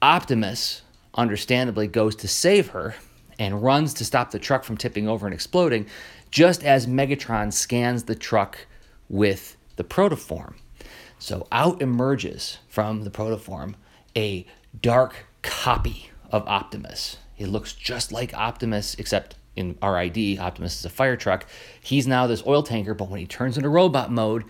Optimus, 0.01 0.81
understandably 1.17 1.87
goes 1.87 2.15
to 2.17 2.27
save 2.27 2.69
her 2.69 2.95
and 3.39 3.61
runs 3.61 3.93
to 3.95 4.05
stop 4.05 4.31
the 4.31 4.39
truck 4.39 4.63
from 4.63 4.77
tipping 4.77 5.07
over 5.07 5.27
and 5.27 5.33
exploding, 5.33 5.87
just 6.31 6.63
as 6.63 6.87
Megatron 6.87 7.51
scans 7.51 8.03
the 8.03 8.15
truck 8.15 8.67
with 9.09 9.57
the 9.75 9.83
protoform. 9.83 10.55
So 11.19 11.47
out 11.51 11.81
emerges 11.81 12.59
from 12.67 13.03
the 13.03 13.09
protoform 13.09 13.75
a 14.15 14.45
dark 14.81 15.25
copy 15.41 16.11
of 16.31 16.47
Optimus. 16.47 17.17
He 17.33 17.45
looks 17.45 17.73
just 17.73 18.11
like 18.11 18.33
Optimus, 18.33 18.95
except 18.95 19.35
in 19.55 19.77
RID, 19.81 20.39
Optimus 20.39 20.79
is 20.79 20.85
a 20.85 20.89
fire 20.89 21.15
truck. 21.15 21.45
He's 21.81 22.07
now 22.07 22.27
this 22.27 22.43
oil 22.45 22.63
tanker, 22.63 22.93
but 22.93 23.09
when 23.09 23.19
he 23.19 23.25
turns 23.25 23.57
into 23.57 23.69
robot 23.69 24.11
mode, 24.11 24.43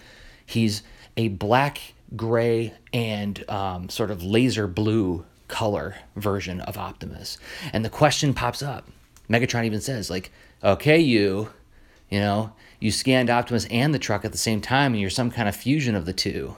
he's 0.45 0.83
a 1.15 1.29
black, 1.29 1.93
gray, 2.15 2.73
and 2.93 3.49
um, 3.49 3.89
sort 3.89 4.11
of 4.11 4.23
laser 4.23 4.67
blue 4.67 5.25
color 5.47 5.95
version 6.15 6.61
of 6.61 6.77
Optimus. 6.77 7.37
And 7.73 7.83
the 7.83 7.89
question 7.89 8.33
pops 8.33 8.61
up. 8.61 8.87
Megatron 9.29 9.65
even 9.65 9.81
says, 9.81 10.09
like, 10.09 10.31
okay, 10.63 10.99
you, 10.99 11.49
you 12.09 12.19
know, 12.19 12.53
you 12.79 12.91
scanned 12.91 13.29
Optimus 13.29 13.65
and 13.65 13.93
the 13.93 13.99
truck 13.99 14.23
at 14.23 14.31
the 14.31 14.37
same 14.37 14.61
time, 14.61 14.93
and 14.93 15.01
you're 15.01 15.09
some 15.09 15.31
kind 15.31 15.49
of 15.49 15.55
fusion 15.55 15.95
of 15.95 16.05
the 16.05 16.13
two. 16.13 16.55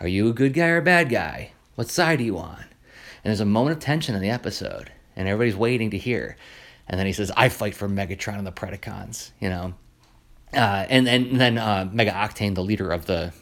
Are 0.00 0.08
you 0.08 0.28
a 0.28 0.34
good 0.34 0.52
guy 0.52 0.68
or 0.68 0.78
a 0.78 0.82
bad 0.82 1.08
guy? 1.08 1.52
What 1.76 1.88
side 1.88 2.20
are 2.20 2.24
you 2.24 2.38
on? 2.38 2.58
And 2.58 3.30
there's 3.30 3.40
a 3.40 3.46
moment 3.46 3.76
of 3.76 3.82
tension 3.82 4.14
in 4.14 4.20
the 4.20 4.30
episode, 4.30 4.92
and 5.16 5.28
everybody's 5.28 5.56
waiting 5.56 5.90
to 5.90 5.98
hear. 5.98 6.36
And 6.86 6.98
then 6.98 7.06
he 7.06 7.12
says, 7.12 7.32
I 7.36 7.48
fight 7.48 7.74
for 7.74 7.88
Megatron 7.88 8.38
and 8.38 8.46
the 8.46 8.52
Predacons, 8.52 9.30
you 9.40 9.48
know. 9.48 9.74
Uh, 10.52 10.86
and, 10.88 11.08
and 11.08 11.40
then 11.40 11.56
uh, 11.56 11.88
Mega 11.90 12.10
Octane, 12.10 12.54
the 12.54 12.62
leader 12.62 12.92
of 12.92 13.06
the, 13.06 13.32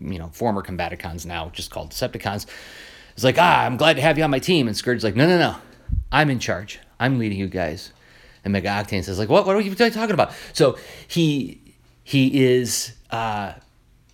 you 0.00 0.18
know, 0.18 0.28
former 0.28 0.62
Combaticons, 0.62 1.24
now 1.24 1.50
just 1.50 1.70
called 1.70 1.90
Decepticons, 1.90 2.46
is 3.16 3.24
like, 3.24 3.36
ah, 3.38 3.64
I'm 3.64 3.76
glad 3.76 3.96
to 3.96 4.02
have 4.02 4.18
you 4.18 4.24
on 4.24 4.30
my 4.30 4.38
team. 4.38 4.66
And 4.66 4.76
Scourge's 4.76 5.04
like, 5.04 5.16
no, 5.16 5.26
no, 5.26 5.38
no, 5.38 5.56
I'm 6.10 6.30
in 6.30 6.38
charge. 6.38 6.78
I'm 6.98 7.18
leading 7.18 7.38
you 7.38 7.48
guys. 7.48 7.92
And 8.44 8.52
Mega 8.52 8.68
Octane 8.68 9.04
says, 9.04 9.18
like, 9.18 9.28
what? 9.28 9.46
What 9.46 9.56
are 9.56 9.60
you 9.60 9.74
talking 9.74 10.10
about? 10.12 10.32
So 10.52 10.78
he 11.06 11.60
he 12.02 12.44
is 12.44 12.94
uh, 13.10 13.52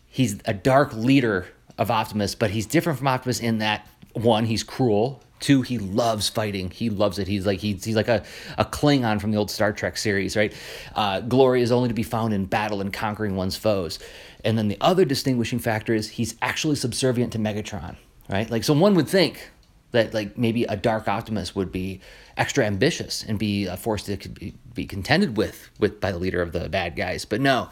he's 0.06 0.38
a 0.44 0.54
dark 0.54 0.92
leader 0.92 1.46
of 1.78 1.90
Optimus, 1.90 2.34
but 2.34 2.50
he's 2.50 2.66
different 2.66 2.98
from 2.98 3.08
Optimus 3.08 3.40
in 3.40 3.58
that 3.58 3.86
one, 4.14 4.46
he's 4.46 4.62
cruel. 4.62 5.22
Two, 5.38 5.60
he 5.60 5.76
loves 5.76 6.30
fighting. 6.30 6.70
He 6.70 6.88
loves 6.88 7.18
it. 7.18 7.28
He's 7.28 7.44
like 7.44 7.60
he's, 7.60 7.84
he's 7.84 7.94
like 7.94 8.08
a, 8.08 8.24
a 8.56 8.64
Klingon 8.64 9.20
from 9.20 9.30
the 9.30 9.36
old 9.36 9.50
Star 9.50 9.72
Trek 9.72 9.98
series, 9.98 10.34
right? 10.34 10.54
Uh, 10.94 11.20
glory 11.20 11.60
is 11.60 11.70
only 11.70 11.88
to 11.88 11.94
be 11.94 12.02
found 12.02 12.32
in 12.32 12.46
battle 12.46 12.80
and 12.80 12.90
conquering 12.90 13.36
one's 13.36 13.56
foes. 13.56 13.98
And 14.44 14.56
then 14.56 14.68
the 14.68 14.78
other 14.80 15.04
distinguishing 15.04 15.58
factor 15.58 15.92
is 15.94 16.08
he's 16.08 16.36
actually 16.40 16.76
subservient 16.76 17.32
to 17.34 17.38
Megatron, 17.38 17.96
right? 18.28 18.50
Like 18.50 18.64
so, 18.64 18.74
one 18.74 18.94
would 18.94 19.08
think 19.08 19.50
that 19.92 20.12
like 20.12 20.36
maybe 20.36 20.64
a 20.64 20.76
Dark 20.76 21.08
Optimus 21.08 21.54
would 21.54 21.72
be 21.72 22.00
extra 22.36 22.64
ambitious 22.64 23.24
and 23.26 23.38
be 23.38 23.66
a 23.66 23.76
force 23.76 24.02
to 24.04 24.16
be, 24.28 24.54
be 24.74 24.86
contended 24.86 25.36
with 25.36 25.70
with 25.78 26.00
by 26.00 26.12
the 26.12 26.18
leader 26.18 26.42
of 26.42 26.52
the 26.52 26.68
bad 26.68 26.96
guys, 26.96 27.24
but 27.24 27.40
no, 27.40 27.68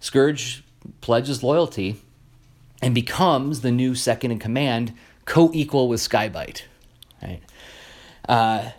Scourge 0.00 0.64
pledges 1.00 1.42
loyalty 1.42 1.96
and 2.82 2.94
becomes 2.94 3.60
the 3.60 3.72
new 3.72 3.94
second 3.94 4.30
in 4.30 4.38
command, 4.38 4.92
co-equal 5.24 5.88
with 5.88 6.00
Sky-Byte, 6.00 6.62
right? 7.22 7.42
Uh, 8.28 8.70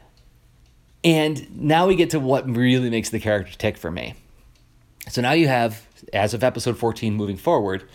and 1.03 1.59
now 1.59 1.87
we 1.87 1.95
get 1.95 2.11
to 2.11 2.19
what 2.19 2.49
really 2.49 2.89
makes 2.89 3.09
the 3.09 3.19
character 3.19 3.53
tick 3.57 3.77
for 3.77 3.89
me. 3.89 4.15
So 5.09 5.21
now 5.21 5.31
you 5.31 5.47
have, 5.47 5.85
as 6.13 6.33
of 6.33 6.43
episode 6.43 6.77
14 6.77 7.13
moving 7.13 7.37
forward, 7.37 7.87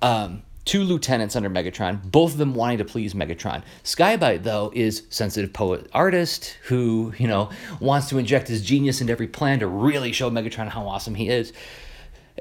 um, 0.00 0.42
two 0.64 0.84
lieutenants 0.84 1.34
under 1.34 1.50
Megatron, 1.50 2.02
both 2.10 2.32
of 2.32 2.38
them 2.38 2.54
wanting 2.54 2.78
to 2.78 2.84
please 2.84 3.14
Megatron. 3.14 3.62
Sky-Byte, 3.82 4.42
though, 4.42 4.70
is 4.74 5.04
sensitive 5.10 5.52
poet 5.52 5.88
artist 5.92 6.56
who, 6.64 7.12
you 7.18 7.26
know, 7.26 7.50
wants 7.80 8.08
to 8.10 8.18
inject 8.18 8.48
his 8.48 8.62
genius 8.62 9.00
into 9.00 9.12
every 9.12 9.26
plan 9.26 9.58
to 9.58 9.66
really 9.66 10.12
show 10.12 10.30
Megatron 10.30 10.68
how 10.68 10.86
awesome 10.86 11.14
he 11.14 11.28
is. 11.28 11.52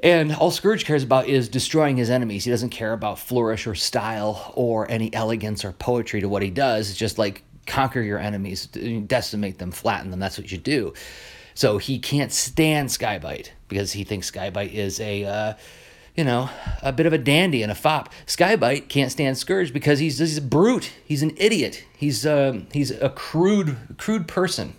And 0.03 0.33
all 0.33 0.51
Scourge 0.51 0.85
cares 0.85 1.03
about 1.03 1.27
is 1.27 1.49
destroying 1.49 1.97
his 1.97 2.09
enemies. 2.09 2.45
He 2.45 2.51
doesn't 2.51 2.69
care 2.69 2.93
about 2.93 3.19
flourish 3.19 3.67
or 3.67 3.75
style 3.75 4.53
or 4.55 4.89
any 4.89 5.13
elegance 5.13 5.65
or 5.65 5.73
poetry 5.73 6.21
to 6.21 6.29
what 6.29 6.41
he 6.41 6.49
does. 6.49 6.89
It's 6.89 6.97
just 6.97 7.17
like 7.17 7.43
conquer 7.67 8.01
your 8.01 8.17
enemies, 8.17 8.67
decimate 8.67 9.57
them, 9.57 9.71
flatten 9.71 10.11
them. 10.11 10.19
That's 10.19 10.37
what 10.37 10.51
you 10.51 10.57
do. 10.57 10.93
So 11.53 11.77
he 11.77 11.99
can't 11.99 12.31
stand 12.31 12.91
Sky-Byte 12.91 13.49
because 13.67 13.91
he 13.91 14.03
thinks 14.03 14.27
Sky-Byte 14.27 14.73
is 14.73 14.99
a, 15.01 15.25
uh, 15.25 15.53
you 16.21 16.25
know, 16.25 16.51
a 16.83 16.93
bit 16.93 17.07
of 17.07 17.13
a 17.13 17.17
dandy 17.17 17.63
and 17.63 17.71
a 17.71 17.75
fop. 17.75 18.07
Sky-Byte 18.27 18.89
can't 18.89 19.11
stand 19.11 19.39
Scourge 19.39 19.73
because 19.73 19.97
he's, 19.97 20.19
he's 20.19 20.37
a 20.37 20.41
brute. 20.41 20.91
He's 21.03 21.23
an 21.23 21.31
idiot. 21.35 21.83
He's 21.97 22.27
um, 22.27 22.67
he's 22.71 22.91
a 22.91 23.09
crude 23.09 23.75
crude 23.97 24.27
person, 24.27 24.75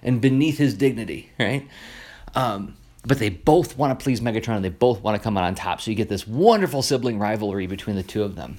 and 0.00 0.20
beneath 0.20 0.58
his 0.58 0.74
dignity, 0.74 1.30
right? 1.40 1.66
Um, 2.36 2.76
but 3.04 3.18
they 3.18 3.30
both 3.30 3.76
want 3.76 3.98
to 3.98 4.00
please 4.00 4.20
Megatron 4.20 4.54
and 4.54 4.64
they 4.64 4.68
both 4.68 5.02
want 5.02 5.16
to 5.16 5.22
come 5.22 5.36
out 5.36 5.42
on 5.42 5.56
top. 5.56 5.80
So 5.80 5.90
you 5.90 5.96
get 5.96 6.08
this 6.08 6.24
wonderful 6.24 6.82
sibling 6.82 7.18
rivalry 7.18 7.66
between 7.66 7.96
the 7.96 8.04
two 8.04 8.22
of 8.22 8.36
them. 8.36 8.58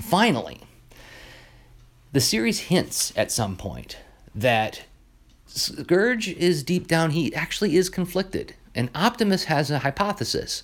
Finally, 0.00 0.62
the 2.12 2.22
series 2.22 2.58
hints 2.58 3.12
at 3.16 3.30
some 3.30 3.54
point 3.54 3.98
that 4.34 4.84
Scourge 5.46 6.28
is 6.28 6.62
deep 6.62 6.88
down, 6.88 7.10
he 7.10 7.34
actually 7.34 7.76
is 7.76 7.90
conflicted. 7.90 8.54
And 8.74 8.90
Optimus 8.94 9.44
has 9.44 9.70
a 9.70 9.78
hypothesis 9.80 10.62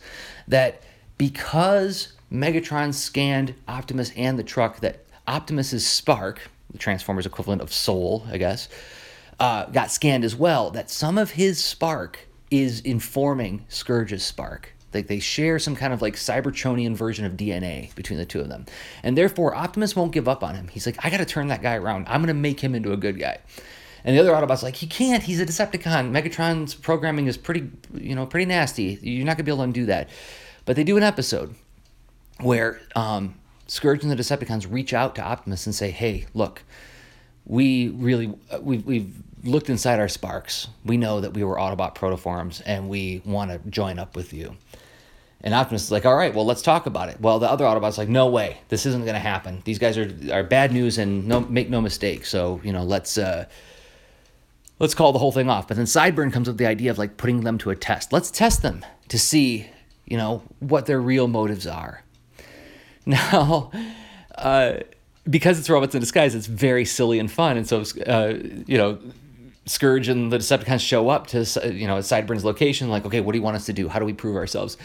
that 0.49 0.83
because 1.19 2.13
Megatron 2.33 2.95
scanned 2.95 3.55
Optimus 3.69 4.13
and 4.17 4.39
the 4.39 4.43
truck, 4.43 4.81
that 4.81 5.05
Optimus's 5.27 5.87
spark, 5.87 6.51
the 6.71 6.79
Transformers 6.79 7.27
equivalent 7.27 7.63
of 7.63 7.73
soul, 7.73 8.27
I 8.31 8.39
guess, 8.39 8.69
uh, 9.39 9.67
got 9.67 9.91
scanned 9.91 10.25
as 10.25 10.37
well, 10.37 10.71
that 10.71 10.91
some 10.91 11.19
of 11.19 11.33
his 11.33 11.63
spark 11.63 12.29
is 12.51 12.81
informing 12.81 13.65
Scourge's 13.69 14.25
spark. 14.25 14.75
Like 14.93 15.07
they 15.07 15.21
share 15.21 15.59
some 15.59 15.77
kind 15.77 15.93
of 15.93 16.03
like 16.03 16.17
Cybertronian 16.17 16.95
version 16.95 17.25
of 17.25 17.35
DNA 17.35 17.95
between 17.95 18.19
the 18.19 18.25
two 18.25 18.41
of 18.41 18.49
them. 18.49 18.67
And 19.03 19.17
therefore, 19.17 19.55
Optimus 19.55 19.95
won't 19.95 20.13
give 20.13 20.27
up 20.29 20.43
on 20.43 20.57
him. 20.57 20.69
He's 20.69 20.85
like, 20.85 21.05
I 21.05 21.11
got 21.11 21.19
to 21.19 21.25
turn 21.25 21.49
that 21.49 21.63
guy 21.63 21.77
around. 21.77 22.07
I'm 22.09 22.21
going 22.21 22.29
to 22.29 22.35
make 22.35 22.61
him 22.61 22.75
into 22.75 22.93
a 22.93 22.97
good 22.97 23.19
guy. 23.19 23.39
And 24.05 24.17
the 24.17 24.21
other 24.21 24.33
Autobot's 24.33 24.63
like, 24.63 24.77
he 24.77 24.87
can't. 24.87 25.23
He's 25.23 25.41
a 25.41 25.47
Decepticon. 25.47 26.11
Megatron's 26.11 26.75
programming 26.75 27.27
is 27.27 27.37
pretty, 27.37 27.71
you 27.95 28.15
know, 28.15 28.27
pretty 28.27 28.47
nasty. 28.47 28.99
You're 29.03 29.27
not 29.27 29.37
to 29.39 29.43
be 29.43 29.51
able 29.51 29.59
to 29.59 29.65
undo 29.65 29.87
that. 29.87 30.09
But 30.65 30.77
they 30.77 30.85
do 30.85 30.97
an 30.97 31.03
episode 31.03 31.55
where 32.41 32.81
um, 32.97 33.35
Scourge 33.67 34.03
and 34.03 34.11
the 34.11 34.17
Decepticons 34.17 34.71
reach 34.71 34.95
out 34.95 35.15
to 35.17 35.23
Optimus 35.23 35.67
and 35.67 35.75
say, 35.75 35.91
hey, 35.91 36.27
look, 36.35 36.63
we 37.45 37.89
really, 37.89 38.33
we've, 38.61 38.87
we've 38.87 39.15
looked 39.45 39.71
inside 39.71 39.99
our 39.99 40.09
sparks. 40.09 40.69
We 40.85 40.97
know 40.97 41.21
that 41.21 41.35
we 41.35 41.45
were 41.45 41.57
Autobot 41.57 41.95
protoforms 41.95 42.63
and 42.65 42.89
we 42.89 43.23
want 43.25 43.51
to 43.51 43.59
join 43.71 43.99
up 43.99 44.17
with 44.17 44.33
you. 44.33 44.57
And 45.43 45.55
Optimus 45.55 45.85
is 45.85 45.91
like, 45.91 46.05
all 46.05 46.15
right, 46.15 46.35
well, 46.35 46.45
let's 46.45 46.61
talk 46.61 46.85
about 46.87 47.09
it. 47.09 47.21
Well, 47.21 47.39
the 47.39 47.51
other 47.51 47.65
Autobot's 47.65 47.97
like, 47.97 48.11
no 48.11 48.29
way, 48.29 48.59
this 48.69 48.85
isn't 48.85 49.03
going 49.03 49.15
to 49.15 49.21
happen. 49.21 49.63
These 49.65 49.79
guys 49.79 49.97
are, 49.97 50.11
are 50.33 50.43
bad 50.43 50.73
news 50.73 50.99
and 50.99 51.27
no, 51.27 51.41
make 51.41 51.71
no 51.71 51.81
mistake. 51.81 52.27
So, 52.27 52.61
you 52.63 52.73
know, 52.73 52.85
let's, 52.85 53.17
uh, 53.17 53.47
let's 54.81 54.95
call 54.95 55.13
the 55.13 55.19
whole 55.21 55.31
thing 55.31 55.49
off. 55.49 55.69
But 55.69 55.77
then 55.77 55.87
Sideburn 55.87 56.33
comes 56.33 56.49
up 56.49 56.55
with 56.55 56.59
the 56.59 56.67
idea 56.67 56.91
of 56.91 56.99
like 56.99 57.17
putting 57.17 57.43
them 57.43 57.59
to 57.59 57.71
a 57.71 57.77
test. 57.77 58.13
Let's 58.13 58.31
test 58.31 58.63
them 58.63 58.85
to 59.09 59.19
see, 59.19 59.67
you 60.07 60.17
know, 60.17 60.43
what 60.59 60.87
their 60.87 61.01
real 61.01 61.29
motives 61.29 61.67
are. 61.67 62.03
Now, 63.07 63.71
uh, 64.37 64.75
because 65.29 65.59
it's 65.59 65.71
robots 65.71 65.95
in 65.95 66.01
disguise, 66.01 66.35
it's 66.35 66.47
very 66.47 66.85
silly 66.85 67.19
and 67.19 67.33
fun. 67.33 67.57
And 67.57 67.67
so, 67.67 67.83
uh, 68.07 68.35
you 68.67 68.77
know, 68.77 68.99
Scourge 69.65 70.09
and 70.09 70.31
the 70.31 70.37
Decepticons 70.37 70.81
show 70.81 71.09
up 71.09 71.29
to 71.29 71.39
you 71.73 71.87
know 71.87 71.97
Sideburn's 71.97 72.45
location. 72.45 72.91
Like, 72.91 73.07
okay, 73.07 73.21
what 73.21 73.33
do 73.33 73.39
you 73.39 73.43
want 73.43 73.57
us 73.57 73.67
to 73.67 73.73
do? 73.73 73.89
How 73.89 73.99
do 73.99 74.05
we 74.05 74.13
prove 74.13 74.37
ourselves? 74.37 74.77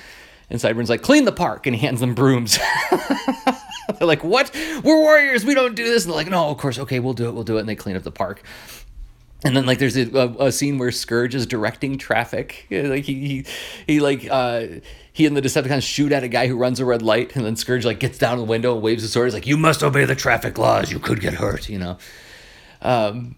And 0.49 0.59
Sideburn's 0.59 0.89
like, 0.89 1.01
clean 1.01 1.25
the 1.25 1.31
park, 1.31 1.67
and 1.67 1.75
he 1.75 1.81
hands 1.85 1.99
them 1.99 2.13
brooms. 2.13 2.57
they're 2.91 4.07
like, 4.07 4.23
what? 4.23 4.51
We're 4.83 5.01
warriors. 5.01 5.43
We 5.43 5.55
don't 5.55 5.75
do 5.75 5.83
this. 5.83 6.05
And 6.05 6.11
they're 6.11 6.17
like, 6.17 6.29
no, 6.29 6.49
of 6.49 6.57
course. 6.57 6.77
Okay, 6.77 6.99
we'll 6.99 7.13
do 7.13 7.27
it. 7.27 7.33
We'll 7.33 7.43
do 7.43 7.57
it. 7.57 7.61
And 7.61 7.69
they 7.69 7.75
clean 7.75 7.95
up 7.95 8.03
the 8.03 8.11
park. 8.11 8.43
And 9.45 9.55
then 9.55 9.67
like 9.67 9.77
there's 9.77 9.95
a, 9.95 10.35
a, 10.39 10.51
scene 10.51 10.79
where 10.79 10.91
Scourge 10.91 11.35
is 11.35 11.45
directing 11.45 11.97
traffic. 11.97 12.67
Like 12.71 13.03
he 13.03 13.27
he, 13.27 13.45
he 13.85 13.99
like 13.99 14.27
uh, 14.29 14.65
he 15.13 15.25
and 15.25 15.37
the 15.37 15.41
Decepticons 15.41 15.83
shoot 15.83 16.11
at 16.11 16.23
a 16.23 16.27
guy 16.27 16.47
who 16.47 16.57
runs 16.57 16.79
a 16.79 16.85
red 16.85 17.01
light, 17.01 17.35
and 17.35 17.45
then 17.45 17.55
Scourge 17.55 17.85
like 17.85 17.99
gets 17.99 18.17
down 18.17 18.37
the 18.37 18.43
window 18.43 18.73
and 18.73 18.81
waves 18.81 19.03
his 19.03 19.13
sword. 19.13 19.27
He's 19.27 19.33
like, 19.33 19.47
"You 19.47 19.55
must 19.55 19.83
obey 19.83 20.05
the 20.05 20.15
traffic 20.15 20.57
laws. 20.57 20.91
You 20.91 20.99
could 20.99 21.21
get 21.21 21.35
hurt." 21.35 21.69
You 21.69 21.79
know. 21.79 21.97
Um, 22.81 23.35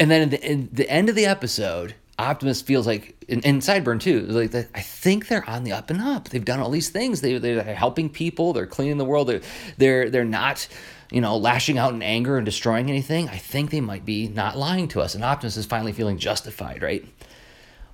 and 0.00 0.10
then 0.10 0.22
in 0.22 0.30
the, 0.30 0.50
in 0.50 0.68
the 0.72 0.90
end 0.90 1.08
of 1.08 1.14
the 1.14 1.26
episode, 1.26 1.94
Optimus 2.18 2.62
feels 2.62 2.86
like, 2.86 3.16
and, 3.28 3.44
and 3.44 3.60
Sideburn 3.60 4.00
too, 4.00 4.20
like 4.22 4.54
I 4.54 4.80
think 4.80 5.28
they're 5.28 5.48
on 5.48 5.64
the 5.64 5.72
up 5.72 5.90
and 5.90 6.00
up. 6.00 6.28
They've 6.28 6.44
done 6.44 6.60
all 6.60 6.70
these 6.70 6.90
things. 6.90 7.20
They 7.20 7.38
they're 7.38 7.62
helping 7.74 8.08
people. 8.08 8.52
They're 8.52 8.66
cleaning 8.66 8.98
the 8.98 9.04
world. 9.04 9.28
They're 9.28 9.40
they're 9.78 10.10
they're 10.10 10.24
not, 10.24 10.66
you 11.14 11.20
know, 11.20 11.36
lashing 11.36 11.78
out 11.78 11.94
in 11.94 12.02
anger 12.02 12.36
and 12.36 12.44
destroying 12.44 12.90
anything. 12.90 13.28
I 13.28 13.36
think 13.36 13.70
they 13.70 13.80
might 13.80 14.04
be 14.04 14.26
not 14.26 14.58
lying 14.58 14.88
to 14.88 15.00
us. 15.00 15.14
And 15.14 15.22
Optimus 15.22 15.56
is 15.56 15.64
finally 15.64 15.92
feeling 15.92 16.18
justified, 16.18 16.82
right? 16.82 17.06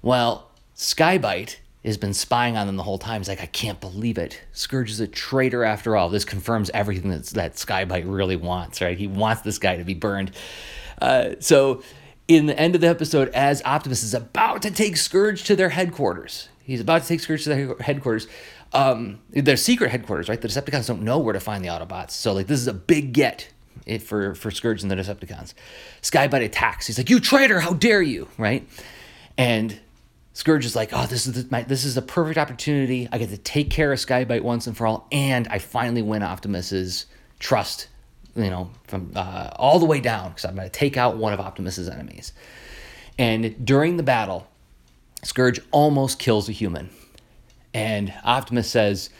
Well, 0.00 0.50
Sky-Byte 0.72 1.56
has 1.84 1.98
been 1.98 2.14
spying 2.14 2.56
on 2.56 2.66
them 2.66 2.76
the 2.76 2.82
whole 2.82 2.96
time. 2.96 3.20
He's 3.20 3.28
like, 3.28 3.42
I 3.42 3.46
can't 3.46 3.78
believe 3.78 4.16
it. 4.16 4.40
Scourge 4.52 4.90
is 4.90 5.00
a 5.00 5.06
traitor 5.06 5.64
after 5.64 5.98
all. 5.98 6.08
This 6.08 6.24
confirms 6.24 6.70
everything 6.72 7.10
that 7.10 7.26
that 7.26 7.58
Sky-Byte 7.58 8.04
really 8.06 8.36
wants, 8.36 8.80
right? 8.80 8.96
He 8.96 9.06
wants 9.06 9.42
this 9.42 9.58
guy 9.58 9.76
to 9.76 9.84
be 9.84 9.92
burned. 9.92 10.30
Uh, 10.98 11.32
so 11.40 11.82
in 12.26 12.46
the 12.46 12.58
end 12.58 12.74
of 12.74 12.80
the 12.80 12.88
episode 12.88 13.28
as 13.34 13.62
Optimus 13.66 14.02
is 14.02 14.14
about 14.14 14.62
to 14.62 14.70
take 14.70 14.96
Scourge 14.96 15.44
to 15.44 15.54
their 15.54 15.68
headquarters. 15.68 16.48
He's 16.62 16.80
about 16.80 17.02
to 17.02 17.08
take 17.08 17.20
Scourge 17.20 17.44
to 17.44 17.50
their 17.50 17.76
headquarters. 17.80 18.28
Um, 18.72 19.20
their 19.30 19.56
secret 19.56 19.90
headquarters, 19.90 20.28
right? 20.28 20.40
The 20.40 20.48
Decepticons 20.48 20.86
don't 20.86 21.02
know 21.02 21.18
where 21.18 21.32
to 21.32 21.40
find 21.40 21.64
the 21.64 21.68
Autobots. 21.68 22.12
So 22.12 22.32
like 22.32 22.46
this 22.46 22.60
is 22.60 22.68
a 22.68 22.74
big 22.74 23.12
get 23.12 23.48
for 24.04 24.34
for 24.34 24.50
Scourge 24.50 24.82
and 24.82 24.90
the 24.90 24.94
Decepticons. 24.94 25.54
Sky-Byte 26.02 26.44
attacks. 26.44 26.86
He's 26.86 26.98
like, 26.98 27.10
"You 27.10 27.20
traitor! 27.20 27.60
How 27.60 27.72
dare 27.72 28.02
you!" 28.02 28.28
Right? 28.38 28.68
And 29.36 29.80
Scourge 30.34 30.64
is 30.64 30.76
like, 30.76 30.90
"Oh, 30.92 31.06
this 31.06 31.26
is 31.26 31.32
the, 31.32 31.48
my, 31.50 31.62
this 31.62 31.84
is 31.84 31.96
a 31.96 32.02
perfect 32.02 32.38
opportunity. 32.38 33.08
I 33.10 33.18
get 33.18 33.30
to 33.30 33.38
take 33.38 33.70
care 33.70 33.92
of 33.92 33.98
Sky-Byte 33.98 34.42
once 34.42 34.66
and 34.66 34.76
for 34.76 34.86
all, 34.86 35.08
and 35.10 35.48
I 35.48 35.58
finally 35.58 36.02
win 36.02 36.22
Optimus's 36.22 37.06
trust 37.40 37.88
you 38.36 38.50
know, 38.50 38.70
from 38.86 39.12
uh, 39.14 39.50
all 39.56 39.78
the 39.78 39.86
way 39.86 40.00
down 40.00 40.30
because 40.30 40.44
I'm 40.44 40.54
going 40.54 40.68
to 40.68 40.72
take 40.72 40.96
out 40.96 41.16
one 41.16 41.32
of 41.32 41.40
Optimus's 41.40 41.88
enemies. 41.88 42.32
And 43.18 43.64
during 43.64 43.96
the 43.96 44.02
battle, 44.02 44.46
Scourge 45.22 45.60
almost 45.70 46.18
kills 46.18 46.48
a 46.48 46.52
human. 46.52 46.90
And 47.72 48.12
Optimus 48.24 48.68
says, 48.68 49.10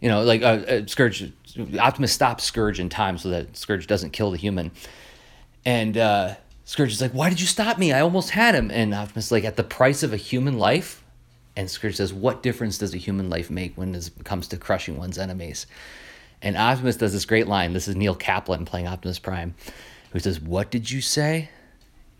you 0.00 0.08
know, 0.08 0.22
like 0.22 0.42
uh, 0.42 0.44
uh, 0.44 0.86
Scourge, 0.86 1.32
Optimus 1.78 2.12
stops 2.12 2.44
Scourge 2.44 2.78
in 2.78 2.88
time 2.88 3.18
so 3.18 3.30
that 3.30 3.56
Scourge 3.56 3.86
doesn't 3.86 4.10
kill 4.10 4.30
the 4.30 4.36
human. 4.36 4.70
And 5.64 5.96
uh, 5.96 6.34
Scourge 6.64 6.92
is 6.92 7.00
like, 7.00 7.12
why 7.12 7.28
did 7.28 7.40
you 7.40 7.46
stop 7.46 7.78
me? 7.78 7.92
I 7.92 8.00
almost 8.00 8.30
had 8.30 8.54
him. 8.54 8.70
And 8.70 8.94
Optimus 8.94 9.26
is 9.26 9.32
like, 9.32 9.44
at 9.44 9.56
the 9.56 9.64
price 9.64 10.02
of 10.02 10.12
a 10.12 10.18
human 10.18 10.58
life? 10.58 11.02
And 11.56 11.70
Scourge 11.70 11.96
says, 11.96 12.12
what 12.12 12.42
difference 12.42 12.76
does 12.76 12.94
a 12.94 12.98
human 12.98 13.30
life 13.30 13.50
make 13.50 13.76
when 13.76 13.94
it 13.94 14.10
comes 14.24 14.46
to 14.48 14.58
crushing 14.58 14.98
one's 14.98 15.18
enemies? 15.18 15.66
And 16.42 16.56
Optimus 16.56 16.96
does 16.96 17.14
this 17.14 17.24
great 17.24 17.46
line. 17.46 17.72
This 17.72 17.88
is 17.88 17.96
Neil 17.96 18.14
Kaplan 18.14 18.66
playing 18.66 18.86
Optimus 18.86 19.18
Prime, 19.18 19.54
who 20.12 20.18
says, 20.18 20.38
What 20.38 20.70
did 20.70 20.90
you 20.90 21.00
say? 21.00 21.48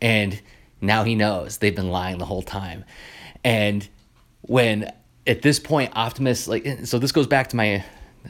And 0.01 0.41
now 0.81 1.05
he 1.05 1.15
knows 1.15 1.59
they've 1.59 1.77
been 1.77 1.91
lying 1.91 2.19
the 2.19 2.25
whole 2.25 2.43
time. 2.43 2.85
And 3.45 3.87
when 4.43 4.91
at 5.27 5.43
this 5.43 5.59
point, 5.59 5.93
Optimus, 5.97 6.49
like, 6.49 6.67
so 6.85 6.99
this 6.99 7.13
goes 7.13 7.27
back 7.27 7.49
to 7.49 7.57
my 7.57 7.85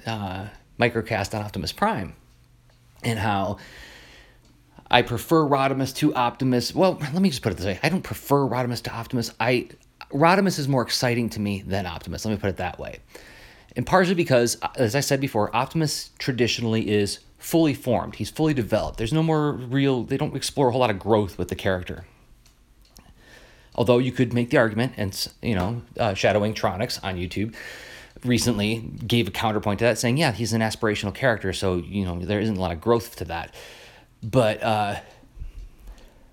uh, 0.06 0.46
microcast 0.78 1.34
on 1.34 1.44
Optimus 1.44 1.72
Prime 1.72 2.14
and 3.02 3.18
how 3.18 3.58
I 4.90 5.02
prefer 5.02 5.44
Rodimus 5.44 5.94
to 5.96 6.14
Optimus. 6.14 6.74
Well, 6.74 6.98
let 7.00 7.20
me 7.20 7.30
just 7.30 7.42
put 7.42 7.52
it 7.52 7.56
this 7.56 7.66
way 7.66 7.78
I 7.82 7.88
don't 7.88 8.02
prefer 8.02 8.40
Rodimus 8.40 8.82
to 8.84 8.94
Optimus. 8.94 9.32
I 9.40 9.68
Rodimus 10.12 10.58
is 10.58 10.68
more 10.68 10.82
exciting 10.82 11.30
to 11.30 11.40
me 11.40 11.62
than 11.62 11.86
Optimus. 11.86 12.24
Let 12.24 12.32
me 12.32 12.38
put 12.38 12.50
it 12.50 12.56
that 12.58 12.78
way 12.78 13.00
and 13.76 13.86
partially 13.86 14.14
because, 14.14 14.56
as 14.74 14.94
I 14.94 15.00
said 15.00 15.20
before, 15.20 15.54
Optimus 15.54 16.10
traditionally 16.18 16.88
is 16.88 17.18
fully 17.38 17.74
formed. 17.74 18.16
He's 18.16 18.30
fully 18.30 18.54
developed. 18.54 18.96
There's 18.96 19.12
no 19.12 19.22
more 19.22 19.52
real, 19.52 20.02
they 20.02 20.16
don't 20.16 20.34
explore 20.34 20.68
a 20.68 20.72
whole 20.72 20.80
lot 20.80 20.90
of 20.90 20.98
growth 20.98 21.36
with 21.36 21.48
the 21.48 21.54
character. 21.54 22.06
Although 23.76 23.98
you 23.98 24.10
could 24.10 24.32
make 24.32 24.50
the 24.50 24.56
argument, 24.56 24.94
and 24.96 25.28
you 25.42 25.54
know, 25.54 25.82
uh, 25.98 26.10
Shadowwing 26.10 26.54
Tronics 26.54 26.98
on 27.04 27.16
YouTube 27.16 27.54
recently 28.24 28.78
gave 29.06 29.28
a 29.28 29.30
counterpoint 29.30 29.78
to 29.80 29.84
that, 29.84 29.98
saying, 29.98 30.16
yeah, 30.16 30.32
he's 30.32 30.52
an 30.52 30.62
aspirational 30.62 31.14
character, 31.14 31.52
so 31.52 31.76
you 31.76 32.04
know 32.04 32.18
there 32.18 32.40
isn't 32.40 32.56
a 32.56 32.60
lot 32.60 32.72
of 32.72 32.80
growth 32.80 33.16
to 33.16 33.24
that. 33.26 33.54
But, 34.22 34.62
uh, 34.62 34.96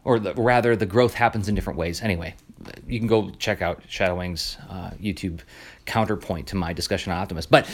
or 0.03 0.19
the, 0.19 0.33
rather, 0.33 0.75
the 0.75 0.85
growth 0.85 1.13
happens 1.13 1.49
in 1.49 1.55
different 1.55 1.77
ways. 1.77 2.01
Anyway, 2.01 2.35
you 2.87 2.99
can 2.99 3.07
go 3.07 3.29
check 3.31 3.61
out 3.61 3.83
Shadowwing's 3.87 4.57
uh, 4.69 4.91
YouTube 5.01 5.41
counterpoint 5.85 6.47
to 6.47 6.55
my 6.55 6.73
discussion 6.73 7.11
on 7.11 7.19
Optimus. 7.19 7.45
But 7.45 7.69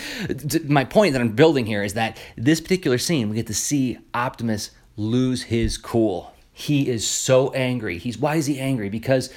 my 0.65 0.83
point 0.83 1.13
that 1.13 1.21
I'm 1.21 1.35
building 1.35 1.65
here 1.65 1.83
is 1.83 1.93
that 1.93 2.17
this 2.35 2.59
particular 2.59 2.97
scene, 2.97 3.29
we 3.29 3.35
get 3.35 3.47
to 3.47 3.53
see 3.53 3.99
Optimus 4.13 4.71
lose 4.97 5.43
his 5.43 5.77
cool. 5.77 6.33
He 6.51 6.89
is 6.89 7.07
so 7.07 7.51
angry. 7.53 7.97
He's 7.97 8.17
why 8.17 8.35
is 8.35 8.45
he 8.45 8.59
angry? 8.59 8.89
Because 8.89 9.31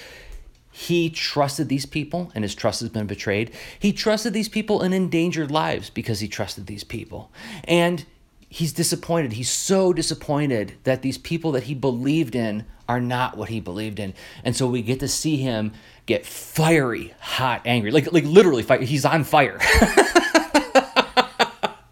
he 0.72 1.10
trusted 1.10 1.68
these 1.68 1.86
people 1.86 2.32
and 2.34 2.42
his 2.42 2.54
trust 2.54 2.80
has 2.80 2.88
been 2.88 3.06
betrayed. 3.06 3.52
He 3.78 3.92
trusted 3.92 4.32
these 4.32 4.48
people 4.48 4.80
and 4.80 4.94
endangered 4.94 5.50
lives 5.50 5.90
because 5.90 6.20
he 6.20 6.28
trusted 6.28 6.66
these 6.66 6.82
people. 6.82 7.30
And 7.64 8.06
he's 8.48 8.72
disappointed. 8.72 9.34
He's 9.34 9.50
so 9.50 9.92
disappointed 9.92 10.74
that 10.84 11.02
these 11.02 11.18
people 11.18 11.52
that 11.52 11.64
he 11.64 11.74
believed 11.74 12.34
in 12.34 12.64
are 12.88 13.00
not 13.00 13.36
what 13.36 13.50
he 13.50 13.60
believed 13.60 14.00
in. 14.00 14.14
And 14.44 14.56
so 14.56 14.66
we 14.66 14.82
get 14.82 15.00
to 15.00 15.08
see 15.08 15.36
him 15.36 15.72
get 16.06 16.26
fiery, 16.26 17.14
hot, 17.20 17.62
angry. 17.64 17.90
Like 17.90 18.10
like 18.12 18.24
literally 18.24 18.62
fire. 18.62 18.80
He's 18.80 19.04
on 19.04 19.24
fire. 19.24 19.58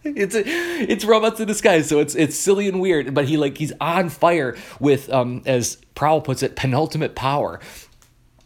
it's 0.04 0.35
it's 0.35 1.04
robots 1.04 1.40
in 1.40 1.46
disguise, 1.46 1.88
so 1.88 1.98
it's 2.00 2.14
it's 2.14 2.37
silly 2.37 2.68
and 2.68 2.81
weird. 2.81 3.14
But 3.14 3.26
he 3.26 3.37
like 3.37 3.59
he's 3.59 3.72
on 3.81 4.09
fire 4.09 4.57
with 4.78 5.11
um 5.11 5.42
as 5.46 5.76
Prowl 5.94 6.20
puts 6.20 6.42
it, 6.42 6.57
penultimate 6.57 7.14
power. 7.14 7.61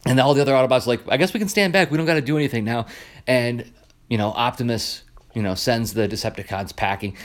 And 0.06 0.20
all 0.20 0.34
the 0.34 0.42
other 0.42 0.52
Autobots 0.52 0.86
like, 0.86 1.00
I 1.08 1.16
guess 1.16 1.32
we 1.32 1.40
can 1.40 1.48
stand 1.48 1.72
back. 1.72 1.90
We 1.90 1.96
don't 1.96 2.06
got 2.06 2.14
to 2.14 2.20
do 2.20 2.36
anything 2.36 2.64
now. 2.64 2.86
And 3.26 3.70
you 4.08 4.18
know, 4.18 4.28
Optimus, 4.28 5.02
you 5.32 5.42
know, 5.42 5.54
sends 5.54 5.94
the 5.94 6.06
Decepticons 6.06 6.76
packing 6.76 7.16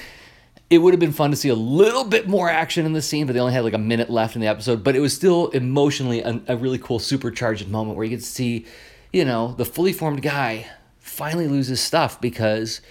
it 0.70 0.78
would 0.78 0.94
have 0.94 1.00
been 1.00 1.12
fun 1.12 1.32
to 1.32 1.38
see 1.38 1.50
a 1.50 1.56
little 1.56 2.04
bit 2.04 2.28
more 2.28 2.50
action 2.50 2.86
in 2.86 2.94
the 2.94 3.02
scene, 3.02 3.26
but 3.26 3.34
they 3.34 3.40
only 3.40 3.54
had 3.54 3.64
like 3.64 3.74
a 3.74 3.80
minute 3.80 4.10
left 4.10 4.36
in 4.36 4.42
the 4.42 4.48
episode. 4.48 4.84
But 4.84 4.96
it 4.96 5.00
was 5.00 5.14
still 5.16 5.48
emotionally 5.50 6.22
a, 6.22 6.42
a 6.48 6.58
really 6.58 6.78
cool, 6.78 7.00
supercharged 7.00 7.68
moment 7.68 7.98
where 7.98 8.06
you 8.06 8.16
could 8.16 8.24
see, 8.24 8.66
you 9.12 9.26
know, 9.26 9.54
the 9.54 9.66
fully 9.66 9.94
formed 9.94 10.22
guy 10.22 10.68
finally 11.00 11.48
lose 11.48 11.68
his 11.68 11.82
stuff 11.82 12.22
because, 12.22 12.82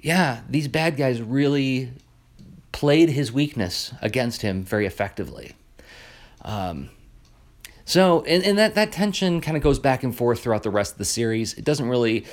yeah, 0.00 0.40
these 0.48 0.66
bad 0.66 0.96
guys 0.96 1.22
really 1.22 1.92
played 2.72 3.10
his 3.10 3.30
weakness 3.30 3.94
against 4.02 4.42
him 4.42 4.64
very 4.64 4.86
effectively. 4.86 5.54
Um, 6.44 6.90
so, 7.92 8.22
and, 8.22 8.42
and 8.42 8.56
that, 8.56 8.74
that 8.76 8.90
tension 8.90 9.42
kind 9.42 9.54
of 9.54 9.62
goes 9.62 9.78
back 9.78 10.02
and 10.02 10.16
forth 10.16 10.40
throughout 10.40 10.62
the 10.62 10.70
rest 10.70 10.92
of 10.92 10.98
the 10.98 11.04
series. 11.04 11.52
It 11.52 11.62
doesn't 11.62 11.86
really, 11.86 12.24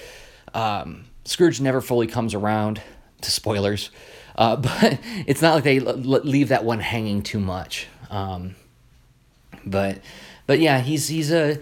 um, 0.53 1.03
Scourge 1.25 1.59
never 1.59 1.81
fully 1.81 2.07
comes 2.07 2.33
around 2.33 2.81
to 3.19 3.29
spoilers. 3.29 3.89
Uh, 4.37 4.55
but 4.55 4.99
it's 5.27 5.41
not 5.41 5.55
like 5.55 5.65
they 5.65 5.79
l- 5.79 5.97
leave 5.97 6.47
that 6.47 6.63
one 6.63 6.79
hanging 6.79 7.23
too 7.23 7.41
much. 7.41 7.87
Um, 8.09 8.55
but 9.65 9.99
but 10.47 10.61
yeah, 10.61 10.79
he's 10.79 11.09
he's 11.09 11.29
a 11.29 11.59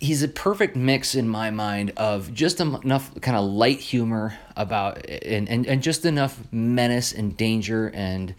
he's 0.00 0.24
a 0.24 0.28
perfect 0.28 0.74
mix 0.74 1.14
in 1.14 1.28
my 1.28 1.52
mind 1.52 1.92
of 1.96 2.34
just 2.34 2.60
enough 2.60 3.14
kind 3.20 3.36
of 3.36 3.44
light 3.44 3.78
humor 3.78 4.36
about 4.56 5.08
and, 5.08 5.48
and, 5.48 5.64
and 5.64 5.80
just 5.80 6.04
enough 6.04 6.40
menace 6.50 7.12
and 7.12 7.36
danger 7.36 7.88
and 7.94 8.34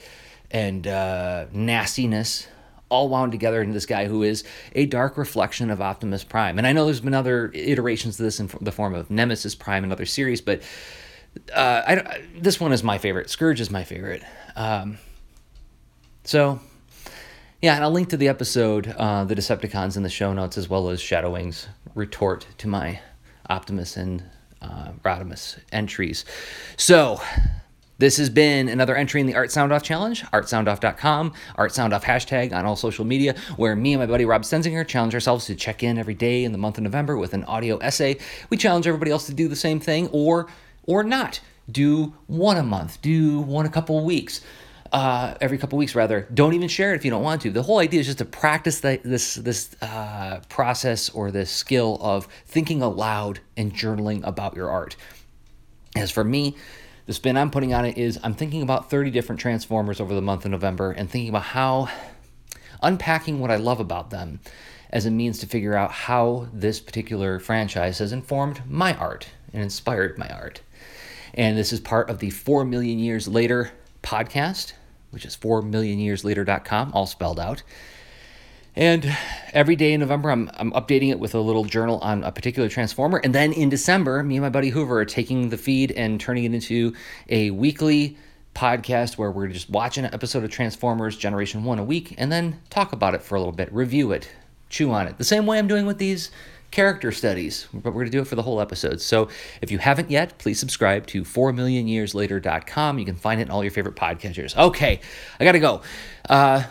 and 0.52 0.86
uh, 0.88 1.46
nastiness 1.54 2.48
all 2.90 3.10
wound 3.10 3.32
together 3.32 3.62
into 3.62 3.74
this 3.74 3.86
guy 3.86 4.08
who 4.08 4.24
is 4.24 4.44
a 4.74 4.86
dark 4.86 5.18
reflection 5.18 5.70
of 5.70 5.82
Optimus 5.82 6.24
Prime. 6.24 6.58
And 6.58 6.66
I 6.66 6.74
know 6.74 6.86
there's 6.86 7.02
been 7.02 7.14
other 7.14 7.52
iterations 7.54 8.20
of 8.20 8.24
this 8.24 8.40
in 8.40 8.50
the 8.62 8.72
form 8.72 8.96
of 8.96 9.10
Nemesis 9.10 9.56
Prime 9.56 9.84
and 9.84 9.92
other 9.92 10.06
series, 10.06 10.42
but 10.42 10.62
uh, 11.54 11.82
I, 11.88 12.24
this 12.40 12.60
one 12.60 12.72
is 12.72 12.84
my 12.84 12.98
favorite. 12.98 13.30
Scourge 13.30 13.62
is 13.62 13.70
my 13.70 13.84
favorite. 13.84 14.24
Um, 14.56 14.98
so, 16.24 16.60
yeah, 17.62 17.76
and 17.76 17.84
I'll 17.84 17.92
link 17.92 18.10
to 18.10 18.18
the 18.18 18.28
episode, 18.28 18.94
uh, 18.98 19.24
the 19.24 19.36
Decepticons, 19.36 19.98
in 19.98 20.04
the 20.04 20.10
show 20.10 20.34
notes, 20.34 20.58
as 20.58 20.70
well 20.70 20.90
as 20.90 21.02
Shadowwing's 21.02 21.68
retort 21.96 22.48
to 22.60 22.68
my 22.68 23.00
Optimus 23.50 23.98
and 23.98 24.24
uh, 24.62 24.92
Rodimus 25.04 25.60
entries. 25.72 26.26
So, 26.76 27.22
this 28.00 28.18
has 28.18 28.30
been 28.30 28.70
another 28.70 28.96
entry 28.96 29.22
in 29.22 29.28
the 29.28 29.36
Art 29.36 29.52
Sound 29.52 29.72
Off 29.72 29.82
Challenge, 29.82 30.22
artsoundoff.com, 30.26 31.34
Art 31.56 31.74
Sound 31.74 31.94
Off 31.94 32.04
hashtag 32.04 32.54
on 32.54 32.66
all 32.66 32.76
social 32.76 33.06
media, 33.06 33.36
where 33.56 33.76
me 33.76 33.94
and 33.94 34.00
my 34.00 34.06
buddy 34.06 34.24
Rob 34.24 34.44
Stenzinger 34.44 34.88
challenge 34.88 35.16
ourselves 35.16 35.46
to 35.46 35.56
check 35.56 35.82
in 35.82 35.98
every 35.98 36.14
day 36.14 36.44
in 36.44 36.52
the 36.52 36.58
month 36.60 36.78
of 36.78 36.84
November 36.84 37.18
with 37.18 37.34
an 37.34 37.44
audio 37.46 37.78
essay. 37.78 38.18
We 38.50 38.58
challenge 38.58 38.86
everybody 38.86 39.10
else 39.10 39.26
to 39.28 39.34
do 39.34 39.48
the 39.48 39.56
same 39.56 39.80
thing 39.80 40.10
or 40.12 40.48
or 40.84 41.04
not. 41.04 41.40
Do 41.70 42.14
one 42.28 42.58
a 42.58 42.64
month, 42.64 43.02
do 43.02 43.42
one 43.42 43.66
a 43.66 43.70
couple 43.70 44.04
weeks. 44.06 44.42
Uh, 44.92 45.36
every 45.42 45.58
couple 45.58 45.78
weeks 45.78 45.96
rather 45.96 46.30
don't 46.34 46.54
even 46.54 46.70
share 46.70 46.94
it 46.94 46.96
if 46.96 47.04
you 47.04 47.12
don't 47.12 47.22
want 47.22 47.42
to 47.42 47.52
the 47.52 47.62
whole 47.62 47.80
idea 47.80 48.00
is 48.00 48.06
just 48.06 48.20
to 48.20 48.24
practice 48.24 48.80
the, 48.80 48.98
this 49.04 49.36
this 49.36 49.76
uh, 49.82 50.40
process 50.48 51.10
or 51.10 51.30
this 51.30 51.52
skill 51.52 51.98
of 52.00 52.26
thinking 52.46 52.82
aloud 52.82 53.42
and 53.58 53.74
journaling 53.74 54.26
about 54.26 54.56
your 54.56 54.70
art 54.70 54.96
as 55.98 56.10
for 56.10 56.24
me 56.24 56.56
the 57.08 57.14
spin 57.14 57.36
i'm 57.36 57.50
putting 57.50 57.74
on 57.74 57.84
it 57.84 57.98
is 57.98 58.20
i'm 58.24 58.36
thinking 58.36 58.62
about 58.62 58.90
30 58.90 59.10
different 59.10 59.42
transformers 59.42 60.00
over 60.00 60.14
the 60.14 60.22
month 60.22 60.46
of 60.46 60.52
november 60.52 60.92
and 60.92 61.10
thinking 61.10 61.30
about 61.30 61.42
how 61.44 61.90
unpacking 62.84 63.40
what 63.40 63.50
i 63.50 63.56
love 63.56 63.80
about 63.80 64.12
them 64.12 64.40
as 64.92 65.06
a 65.06 65.12
means 65.12 65.40
to 65.40 65.48
figure 65.48 65.74
out 65.74 65.92
how 65.92 66.48
this 66.54 66.80
particular 66.80 67.40
franchise 67.40 67.98
has 67.98 68.12
informed 68.12 68.62
my 68.70 68.96
art 68.96 69.30
and 69.52 69.64
inspired 69.64 70.18
my 70.18 70.30
art 70.30 70.62
and 71.38 71.56
this 71.56 71.72
is 71.72 71.80
part 71.80 72.10
of 72.10 72.18
the 72.18 72.32
4 72.32 72.66
Million 72.66 72.98
Years 72.98 73.28
Later 73.28 73.72
podcast, 74.02 74.74
which 75.12 75.24
is 75.24 75.38
4millionyearslater.com, 75.38 76.92
all 76.94 77.06
spelled 77.06 77.40
out. 77.40 77.62
And 78.78 79.18
every 79.54 79.76
day 79.76 79.94
in 79.94 80.02
November, 80.02 80.30
I'm, 80.30 80.52
I'm 80.54 80.72
updating 80.74 81.10
it 81.10 81.20
with 81.20 81.34
a 81.34 81.40
little 81.40 81.66
journal 81.66 81.98
on 82.04 82.24
a 82.24 82.32
particular 82.32 82.70
transformer. 82.70 83.20
And 83.24 83.34
then 83.34 83.52
in 83.52 83.70
December, 83.70 84.22
me 84.22 84.36
and 84.36 84.44
my 84.44 84.50
buddy 84.50 84.70
Hoover 84.70 85.00
are 85.00 85.06
taking 85.06 85.50
the 85.50 85.58
feed 85.58 85.92
and 85.94 86.22
turning 86.22 86.44
it 86.44 86.54
into 86.54 86.94
a 87.28 87.50
weekly 87.50 88.18
podcast 88.54 89.18
where 89.18 89.32
we're 89.32 89.48
just 89.48 89.68
watching 89.72 90.06
an 90.06 90.14
episode 90.14 90.44
of 90.44 90.52
Transformers 90.52 91.18
Generation 91.18 91.64
1 91.64 91.80
a 91.80 91.84
week 91.84 92.14
and 92.20 92.32
then 92.32 92.62
talk 92.70 92.94
about 92.94 93.16
it 93.16 93.24
for 93.24 93.34
a 93.34 93.40
little 93.40 93.52
bit, 93.52 93.74
review 93.74 94.12
it, 94.12 94.30
chew 94.70 94.92
on 94.92 95.08
it. 95.08 95.18
The 95.18 95.24
same 95.24 95.48
way 95.48 95.58
I'm 95.58 95.68
doing 95.68 95.88
with 95.88 95.98
these 95.98 96.30
character 96.70 97.12
studies, 97.12 97.68
but 97.74 97.86
we're 97.86 98.02
going 98.02 98.06
to 98.06 98.12
do 98.12 98.22
it 98.22 98.28
for 98.28 98.36
the 98.36 98.44
whole 98.44 98.62
episode. 98.62 99.02
So 99.02 99.30
if 99.60 99.72
you 99.72 99.80
haven't 99.80 100.12
yet, 100.12 100.38
please 100.38 100.60
subscribe 100.60 101.08
to 101.08 101.24
4millionyearslater.com. 101.24 103.00
You 103.00 103.06
can 103.06 103.16
find 103.16 103.42
it 103.42 103.46
in 103.46 103.50
all 103.50 103.64
your 103.64 103.72
favorite 103.72 103.96
podcatchers. 103.96 104.56
Okay, 104.56 105.02
I 105.40 105.44
got 105.44 105.54
to 105.54 105.60
go. 105.60 105.82
Uh, 106.30 106.62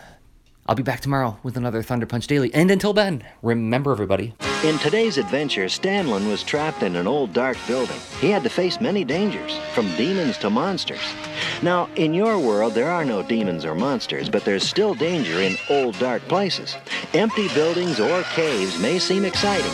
I'll 0.69 0.75
be 0.75 0.83
back 0.83 1.01
tomorrow 1.01 1.39
with 1.45 1.57
another 1.57 1.81
Thunder 1.83 2.07
Punch 2.07 2.27
Daily. 2.27 2.53
And 2.53 2.73
until 2.73 2.93
then, 2.93 3.23
remember 3.41 3.93
everybody. 3.93 4.35
In 4.65 4.79
today's 4.79 5.17
adventure, 5.17 5.67
Stanlin 5.67 6.29
was 6.29 6.43
trapped 6.43 6.83
in 6.83 6.97
an 6.97 7.07
old 7.07 7.33
dark 7.33 7.57
building. 7.69 7.99
He 8.21 8.31
had 8.31 8.43
to 8.43 8.49
face 8.49 8.81
many 8.81 9.05
dangers, 9.05 9.57
from 9.75 9.95
demons 9.95 10.39
to 10.39 10.51
monsters. 10.51 11.15
Now, 11.63 11.89
in 11.95 12.13
your 12.13 12.39
world, 12.39 12.75
there 12.75 12.91
are 12.91 13.05
no 13.05 13.23
demons 13.23 13.65
or 13.65 13.77
monsters, 13.77 14.29
but 14.29 14.45
there's 14.45 14.69
still 14.69 14.95
danger 14.95 15.41
in 15.41 15.57
old 15.71 15.97
dark 16.01 16.23
places. 16.23 16.77
Empty 17.15 17.47
buildings 17.55 18.01
or 18.01 18.23
caves 18.35 18.77
may 18.81 18.99
seem 18.99 19.25
exciting, 19.25 19.71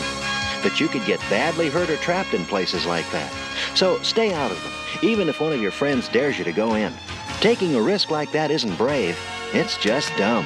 but 0.61 0.79
you 0.79 0.87
could 0.87 1.05
get 1.05 1.19
badly 1.21 1.69
hurt 1.69 1.89
or 1.89 1.97
trapped 1.97 2.35
in 2.35 2.45
places 2.45 2.85
like 2.85 3.09
that. 3.11 3.33
So 3.73 3.99
stay 4.03 4.31
out 4.31 4.51
of 4.51 4.61
them, 4.61 4.73
even 5.01 5.27
if 5.27 5.41
one 5.41 5.53
of 5.53 5.61
your 5.61 5.71
friends 5.71 6.07
dares 6.09 6.37
you 6.37 6.43
to 6.43 6.51
go 6.51 6.75
in. 6.75 6.93
Taking 7.39 7.73
a 7.73 7.81
risk 7.81 8.11
like 8.11 8.31
that 8.33 8.51
isn't 8.51 8.77
brave, 8.77 9.17
it's 9.53 9.77
just 9.77 10.15
dumb. 10.17 10.45